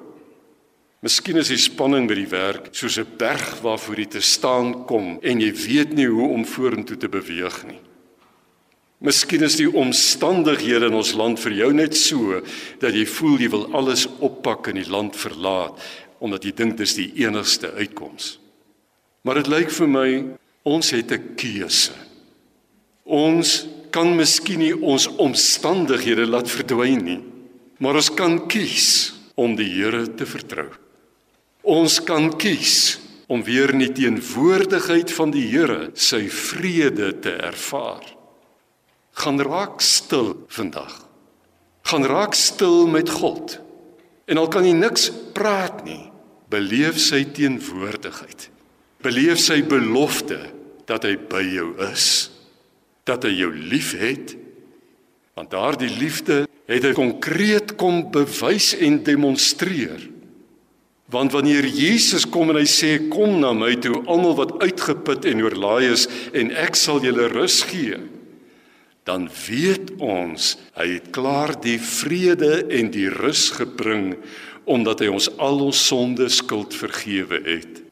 Miskien 0.99 1.37
is 1.37 1.47
die 1.47 1.57
spanning 1.61 2.07
by 2.07 2.15
die 2.15 2.29
werk 2.29 2.67
soos 2.71 2.97
'n 2.97 3.17
berg 3.17 3.61
waarvoor 3.61 3.99
jy 3.99 4.05
te 4.05 4.21
staan 4.21 4.85
kom 4.85 5.19
en 5.21 5.39
jy 5.39 5.53
weet 5.53 5.93
nie 5.93 6.07
hoe 6.07 6.29
om 6.29 6.45
vorentoe 6.45 6.97
te 6.97 7.09
beweeg 7.09 7.65
nie. 7.67 7.79
Miskien 8.97 9.43
is 9.43 9.55
die 9.55 9.69
omstandighede 9.69 10.85
in 10.85 10.93
ons 10.97 11.13
land 11.13 11.39
vir 11.39 11.51
jou 11.51 11.73
net 11.73 11.95
so 11.95 12.41
dat 12.79 12.93
jy 12.93 13.05
voel 13.05 13.37
jy 13.39 13.49
wil 13.49 13.67
alles 13.73 14.07
oppak 14.19 14.67
en 14.67 14.75
die 14.75 14.89
land 14.89 15.15
verlaat 15.15 15.77
omdat 16.19 16.43
jy 16.43 16.51
dink 16.51 16.77
dis 16.77 16.95
die 16.97 17.11
enigste 17.21 17.71
uitkoms. 17.77 18.39
Maar 19.21 19.35
dit 19.35 19.47
lyk 19.47 19.69
vir 19.69 19.87
my 19.87 20.09
Ons 20.67 20.91
het 20.91 21.11
'n 21.11 21.35
keuse. 21.39 21.95
Ons 23.03 23.67
kan 23.89 24.15
miskien 24.15 24.59
nie 24.59 24.75
ons 24.75 25.07
omstandighede 25.07 26.27
laat 26.27 26.49
verdwyn 26.51 27.03
nie, 27.03 27.21
maar 27.79 27.95
ons 27.95 28.11
kan 28.13 28.47
kies 28.47 29.13
om 29.35 29.55
die 29.55 29.69
Here 29.69 30.03
te 30.15 30.25
vertrou. 30.25 30.69
Ons 31.63 32.03
kan 32.03 32.31
kies 32.37 32.99
om 33.27 33.43
weer 33.43 33.71
in 33.73 33.79
die 33.79 33.91
teenwoordigheid 33.91 35.11
van 35.11 35.31
die 35.31 35.45
Here 35.47 35.91
sy 35.93 36.27
vrede 36.29 37.13
te 37.19 37.31
ervaar. 37.31 38.03
Gaan 39.11 39.39
raak 39.41 39.81
stil 39.81 40.35
vandag. 40.47 41.07
Gaan 41.87 42.05
raak 42.05 42.35
stil 42.35 42.87
met 42.87 43.09
God. 43.09 43.59
En 44.27 44.37
al 44.37 44.47
kan 44.47 44.65
jy 44.65 44.73
niks 44.75 45.11
praat 45.33 45.85
nie, 45.85 46.11
beleef 46.51 46.99
sy 46.99 47.23
teenwoordigheid. 47.23 48.49
Beleef 49.03 49.39
sy 49.39 49.61
belofte 49.63 50.56
dat 50.87 51.05
hy 51.07 51.15
by 51.29 51.43
jou 51.43 51.71
is, 51.89 52.29
dat 53.07 53.27
hy 53.27 53.33
jou 53.35 53.51
liefhet. 53.51 54.35
Want 55.37 55.51
daardie 55.53 55.91
liefde 55.99 56.45
het 56.67 56.83
hy 56.83 56.93
konkreet 56.97 57.75
kom 57.79 58.07
bewys 58.11 58.73
en 58.83 59.01
demonstreer. 59.05 60.07
Want 61.07 61.31
wanneer 61.31 61.63
Jesus 61.71 62.25
kom 62.27 62.51
en 62.51 62.59
hy 62.59 62.67
sê 62.67 62.97
kom 63.11 63.37
na 63.39 63.53
my 63.55 63.75
toe 63.79 64.01
almal 64.11 64.35
wat 64.41 64.57
uitgeput 64.59 65.27
en 65.29 65.43
oorlaai 65.45 65.93
is 65.93 66.07
en 66.35 66.51
ek 66.51 66.75
sal 66.75 66.99
julle 67.03 67.29
rus 67.31 67.61
gee, 67.69 68.01
dan 69.07 69.29
weet 69.47 69.93
ons 70.03 70.57
hy 70.75 70.89
het 70.97 71.11
klaar 71.15 71.55
die 71.63 71.77
vrede 71.79 72.65
en 72.75 72.91
die 72.91 73.07
rus 73.07 73.47
gebring 73.55 74.17
omdat 74.67 74.99
hy 74.99 75.13
ons 75.15 75.29
al 75.39 75.63
ons 75.69 75.79
sonde 75.87 76.27
skuld 76.27 76.75
vergewe 76.75 77.39
het. 77.45 77.86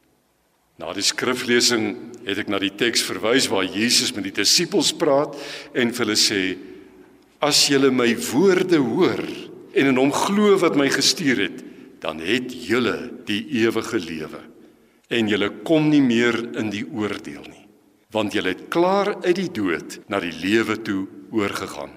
Na 0.81 0.91
die 0.95 1.05
skriflesing 1.05 1.85
het 2.25 2.41
ek 2.41 2.49
na 2.51 2.59
die 2.59 2.73
teks 2.75 3.03
verwys 3.07 3.47
waar 3.51 3.63
Jesus 3.63 4.11
met 4.15 4.25
die 4.27 4.35
disippels 4.35 4.91
praat 4.99 5.37
en 5.77 5.93
vir 5.93 6.03
hulle 6.03 6.17
sê: 6.19 6.41
As 7.39 7.67
julle 7.71 7.91
my 7.93 8.09
woorde 8.31 8.81
hoor 8.81 9.23
en 9.75 9.91
in 9.91 9.99
hom 9.99 10.11
glo 10.11 10.55
wat 10.59 10.75
my 10.79 10.89
gestuur 10.91 11.45
het, 11.45 11.63
dan 12.03 12.19
het 12.23 12.51
julle 12.67 13.11
die 13.27 13.41
ewige 13.63 13.99
lewe. 13.99 14.41
En 15.09 15.29
julle 15.29 15.51
kom 15.67 15.89
nie 15.91 16.03
meer 16.03 16.37
in 16.59 16.71
die 16.73 16.83
oordeel 16.85 17.43
nie, 17.45 17.65
want 18.11 18.33
julle 18.33 18.55
het 18.55 18.67
klaar 18.73 19.13
uit 19.23 19.35
die 19.37 19.51
dood 19.53 19.99
na 20.09 20.19
die 20.23 20.33
lewe 20.33 20.79
toe 20.81 21.05
oorgegaan. 21.35 21.93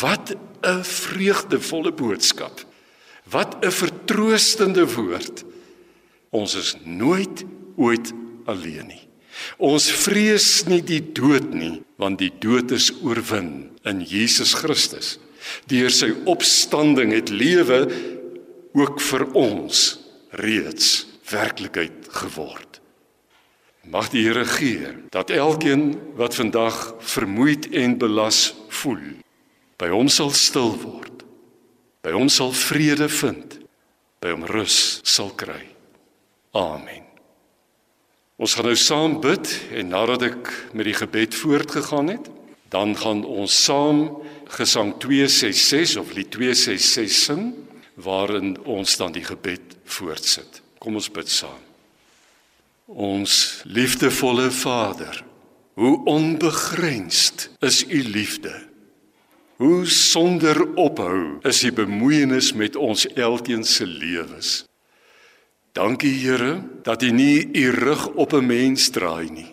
Wat 0.00 0.34
'n 0.62 0.82
vreugdevolle 0.84 1.92
boodskap. 1.92 2.60
Wat 3.30 3.64
'n 3.64 3.70
vertroostende 3.70 4.84
woord. 4.86 5.44
Ons 6.30 6.54
is 6.54 6.74
nooit 6.84 7.44
ooit 7.76 8.12
alleen 8.50 8.90
nie. 8.90 9.04
Ons 9.56 9.88
vrees 10.04 10.46
nie 10.68 10.82
die 10.84 11.00
dood 11.14 11.52
nie, 11.54 11.80
want 12.00 12.20
die 12.20 12.32
dood 12.42 12.72
is 12.74 12.90
oorwin 13.02 13.70
in 13.88 14.02
Jesus 14.04 14.54
Christus. 14.58 15.18
Deur 15.70 15.92
sy 15.94 16.12
opstanding 16.28 17.14
het 17.16 17.32
lewe 17.32 17.86
ook 18.76 19.00
vir 19.02 19.24
ons 19.38 19.98
reeds 20.38 21.06
werklikheid 21.30 22.10
geword. 22.20 22.80
Mag 23.90 24.10
die 24.12 24.26
Here 24.26 24.44
gee 24.44 24.92
dat 25.10 25.32
elkeen 25.32 25.94
wat 26.18 26.36
vandag 26.36 26.76
vermoeid 27.00 27.70
en 27.72 27.96
belas 27.98 28.50
voel, 28.68 29.16
by 29.80 29.88
hom 29.88 30.10
sal 30.12 30.30
stil 30.36 30.76
word. 30.84 31.24
By 32.04 32.12
hom 32.12 32.28
sal 32.32 32.52
vrede 32.56 33.08
vind, 33.12 33.58
by 34.20 34.36
hom 34.36 34.44
rus 34.48 35.00
sal 35.04 35.32
kry. 35.36 35.69
Amen. 36.50 37.06
Ons 38.40 38.56
gaan 38.56 38.70
nou 38.70 38.76
saam 38.76 39.18
bid 39.20 39.50
en 39.76 39.90
nadat 39.92 40.22
ek 40.30 40.48
met 40.72 40.88
die 40.88 40.96
gebed 40.96 41.34
voortgegaan 41.36 42.08
het, 42.08 42.30
dan 42.72 42.94
gaan 42.96 43.20
ons 43.26 43.54
saam 43.64 44.22
gesang 44.50 44.94
266 45.02 46.00
of 46.00 46.14
lied 46.16 46.30
266 46.32 47.12
sing 47.12 47.50
waarin 48.00 48.54
ons 48.64 48.96
dan 48.96 49.12
die 49.12 49.24
gebed 49.26 49.76
voortsit. 49.84 50.62
Kom 50.80 50.96
ons 50.96 51.10
bid 51.12 51.28
saam. 51.28 51.60
Ons 52.90 53.60
liefdevolle 53.68 54.48
Vader, 54.50 55.20
hoe 55.78 56.00
onbegrensd 56.10 57.50
is 57.60 57.84
u 57.86 58.02
liefde. 58.08 58.54
Hoe 59.60 59.84
sonder 59.86 60.64
ophou 60.80 61.38
is 61.46 61.62
u 61.62 61.70
bemoeienis 61.72 62.54
met 62.56 62.76
ons 62.76 63.06
elkeen 63.12 63.64
se 63.64 63.86
lewens. 63.86 64.69
Dankie 65.80 66.12
Here 66.12 66.60
dat 66.84 67.02
U 67.02 67.08
nie 67.10 67.48
U 67.56 67.70
rug 67.70 68.08
op 68.20 68.32
'n 68.32 68.46
mens 68.46 68.90
draai 68.90 69.30
nie. 69.30 69.52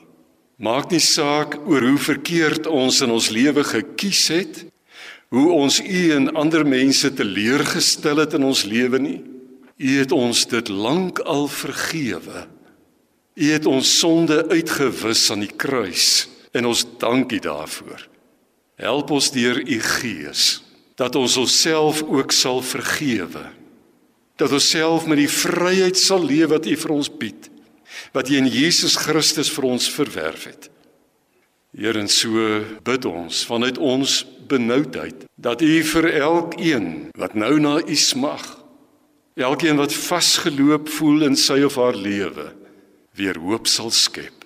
Maak 0.58 0.92
nie 0.92 1.00
saak 1.00 1.56
oor 1.66 1.82
hoe 1.82 1.98
verkeerd 1.98 2.68
ons 2.68 3.02
in 3.02 3.12
ons 3.12 3.30
lewe 3.30 3.64
gekies 3.64 4.28
het, 4.28 4.66
hoe 5.30 5.52
ons 5.52 5.80
U 5.80 6.12
en 6.12 6.36
ander 6.36 6.68
mense 6.68 7.14
teleurgestel 7.14 8.18
het 8.18 8.34
in 8.34 8.44
ons 8.44 8.64
lewe 8.64 9.00
nie. 9.00 9.24
U 9.78 10.00
het 10.00 10.12
ons 10.12 10.46
dit 10.46 10.68
lank 10.68 11.20
al 11.20 11.48
vergewe. 11.48 12.48
U 13.36 13.52
het 13.52 13.66
ons 13.66 14.00
sonde 14.00 14.50
uitgewis 14.50 15.32
aan 15.32 15.40
die 15.40 15.56
kruis 15.56 16.28
en 16.52 16.66
ons 16.66 16.86
dankie 16.98 17.40
daarvoor. 17.40 18.08
Help 18.76 19.12
ons 19.12 19.32
deur 19.32 19.64
U 19.68 19.80
Gees 19.80 20.64
dat 20.96 21.16
ons 21.16 21.38
onsself 21.38 22.04
ook 22.04 22.32
sal 22.32 22.62
vergewe 22.62 23.57
dat 24.38 24.54
ons 24.54 24.70
self 24.70 25.08
met 25.10 25.20
die 25.20 25.32
vryheid 25.32 25.98
sal 25.98 26.24
leef 26.24 26.52
wat 26.54 26.68
U 26.70 26.76
vir 26.78 26.94
ons 26.96 27.12
bied 27.12 27.52
wat 28.14 28.30
U 28.30 28.38
in 28.38 28.48
Jesus 28.52 28.98
Christus 29.00 29.50
vir 29.54 29.66
ons 29.70 29.88
verwerf 29.90 30.44
het. 30.50 30.68
Here 31.78 32.00
en 32.00 32.10
so 32.12 32.62
bid 32.86 33.06
ons 33.10 33.44
vanuit 33.48 33.78
ons 33.78 34.22
benoudheid 34.50 35.26
dat 35.36 35.62
U 35.62 35.74
vir 35.92 36.10
elkeen 36.22 36.88
wat 37.18 37.36
nou 37.38 37.56
na 37.64 37.78
U 37.82 37.98
smag 37.98 38.46
elkeen 39.38 39.78
wat 39.78 39.94
vasgeloop 39.94 40.90
voel 40.98 41.28
in 41.30 41.38
sy 41.38 41.60
of 41.66 41.78
haar 41.78 41.98
lewe 41.98 42.50
weer 43.18 43.38
hoop 43.42 43.70
sal 43.70 43.92
skep. 43.94 44.46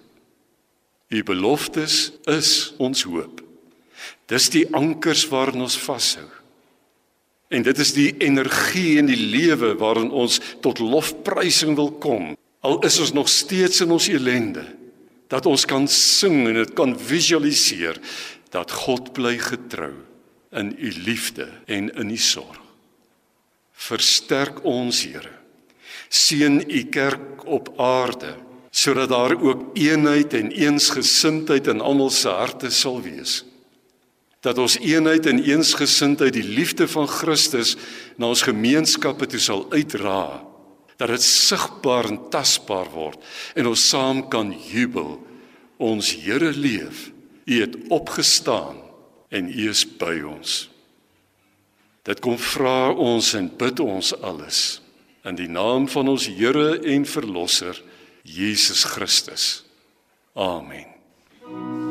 U 1.11 1.23
beloftes 1.27 2.11
is 2.31 2.71
ons 2.79 3.03
hoop. 3.03 3.41
Dis 4.31 4.47
die 4.51 4.63
ankers 4.75 5.25
waarin 5.31 5.63
ons 5.65 5.75
vashou. 5.79 6.27
En 7.51 7.65
dit 7.67 7.79
is 7.83 7.91
die 7.93 8.11
energie 8.23 8.95
in 9.01 9.09
die 9.11 9.19
lewe 9.19 9.73
waarin 9.79 10.11
ons 10.15 10.39
tot 10.63 10.79
lofprysing 10.79 11.75
wil 11.75 11.91
kom. 11.91 12.31
Al 12.63 12.79
is 12.87 12.99
ons 13.03 13.11
nog 13.11 13.27
steeds 13.29 13.81
in 13.83 13.91
ons 13.91 14.07
ellende, 14.07 14.63
dat 15.27 15.47
ons 15.49 15.65
kan 15.67 15.87
sing 15.91 16.45
en 16.47 16.61
dit 16.61 16.71
kan 16.77 16.93
visualiseer 16.95 17.99
dat 18.55 18.71
God 18.83 19.11
bly 19.15 19.35
getrou 19.41 19.93
in 20.55 20.71
u 20.77 20.91
liefde 21.03 21.49
en 21.67 21.89
in 21.91 22.11
u 22.11 22.17
sorg. 22.19 22.59
Versterk 23.81 24.61
ons, 24.67 25.03
Here. 25.03 25.31
Seën 26.11 26.59
u 26.67 26.83
kerk 26.91 27.45
op 27.45 27.73
aarde 27.79 28.35
sodat 28.71 29.09
daar 29.11 29.33
ook 29.35 29.75
eenheid 29.75 30.33
en 30.33 30.51
eensgesindheid 30.51 31.67
in 31.67 31.81
almal 31.83 32.09
se 32.09 32.29
harte 32.31 32.69
sal 32.71 33.01
wees 33.03 33.41
dat 34.41 34.57
ons 34.57 34.77
eenheid 34.81 35.27
en 35.29 35.41
eensgesindheid 35.43 36.33
die 36.33 36.45
liefde 36.45 36.87
van 36.89 37.09
Christus 37.09 37.75
na 38.17 38.31
ons 38.31 38.45
gemeenskappe 38.45 39.29
toe 39.29 39.41
sal 39.41 39.67
uitdra 39.73 40.41
dat 41.01 41.09
dit 41.13 41.23
sigbaar 41.25 42.09
en 42.11 42.19
tasbaar 42.33 42.89
word 42.93 43.21
en 43.57 43.71
ons 43.71 43.87
saam 43.93 44.25
kan 44.29 44.53
jubel 44.71 45.17
ons 45.81 46.13
Here 46.23 46.53
leef 46.53 47.09
u 47.45 47.61
het 47.61 47.77
opgestaan 47.89 48.77
en 49.29 49.49
u 49.49 49.69
is 49.69 49.85
by 49.97 50.19
ons 50.25 50.71
Dit 52.01 52.21
kom 52.23 52.37
vra 52.41 52.89
ons 52.97 53.33
en 53.37 53.49
bid 53.61 53.81
ons 53.83 54.13
alles 54.25 54.81
in 55.27 55.37
die 55.37 55.49
naam 55.49 55.85
van 55.91 56.09
ons 56.09 56.25
Here 56.25 56.79
en 56.81 57.05
Verlosser 57.05 57.77
Jesus 58.25 58.83
Christus. 58.83 59.63
Amen. 60.33 61.90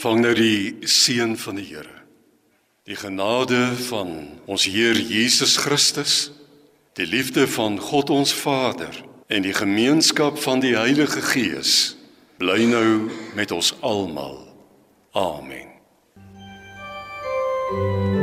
Ontvang 0.00 0.22
nou 0.24 0.32
die 0.32 0.88
seën 0.88 1.34
van 1.36 1.58
die 1.60 1.66
Here. 1.74 1.98
Die 2.88 2.96
genade 2.96 3.58
van 3.84 4.14
ons 4.48 4.64
Heer 4.64 4.96
Jesus 4.96 5.58
Christus, 5.60 6.30
die 6.96 7.04
liefde 7.04 7.44
van 7.44 7.76
God 7.76 8.08
ons 8.08 8.32
Vader 8.32 8.96
en 9.28 9.44
die 9.44 9.52
gemeenskap 9.52 10.40
van 10.40 10.64
die 10.64 10.72
Heilige 10.72 11.20
Gees 11.20 11.98
bly 12.40 12.64
nou 12.72 13.10
met 13.36 13.52
ons 13.52 13.74
almal. 13.84 14.40
Amen. 15.12 15.68
thank 17.70 18.14
you 18.14 18.19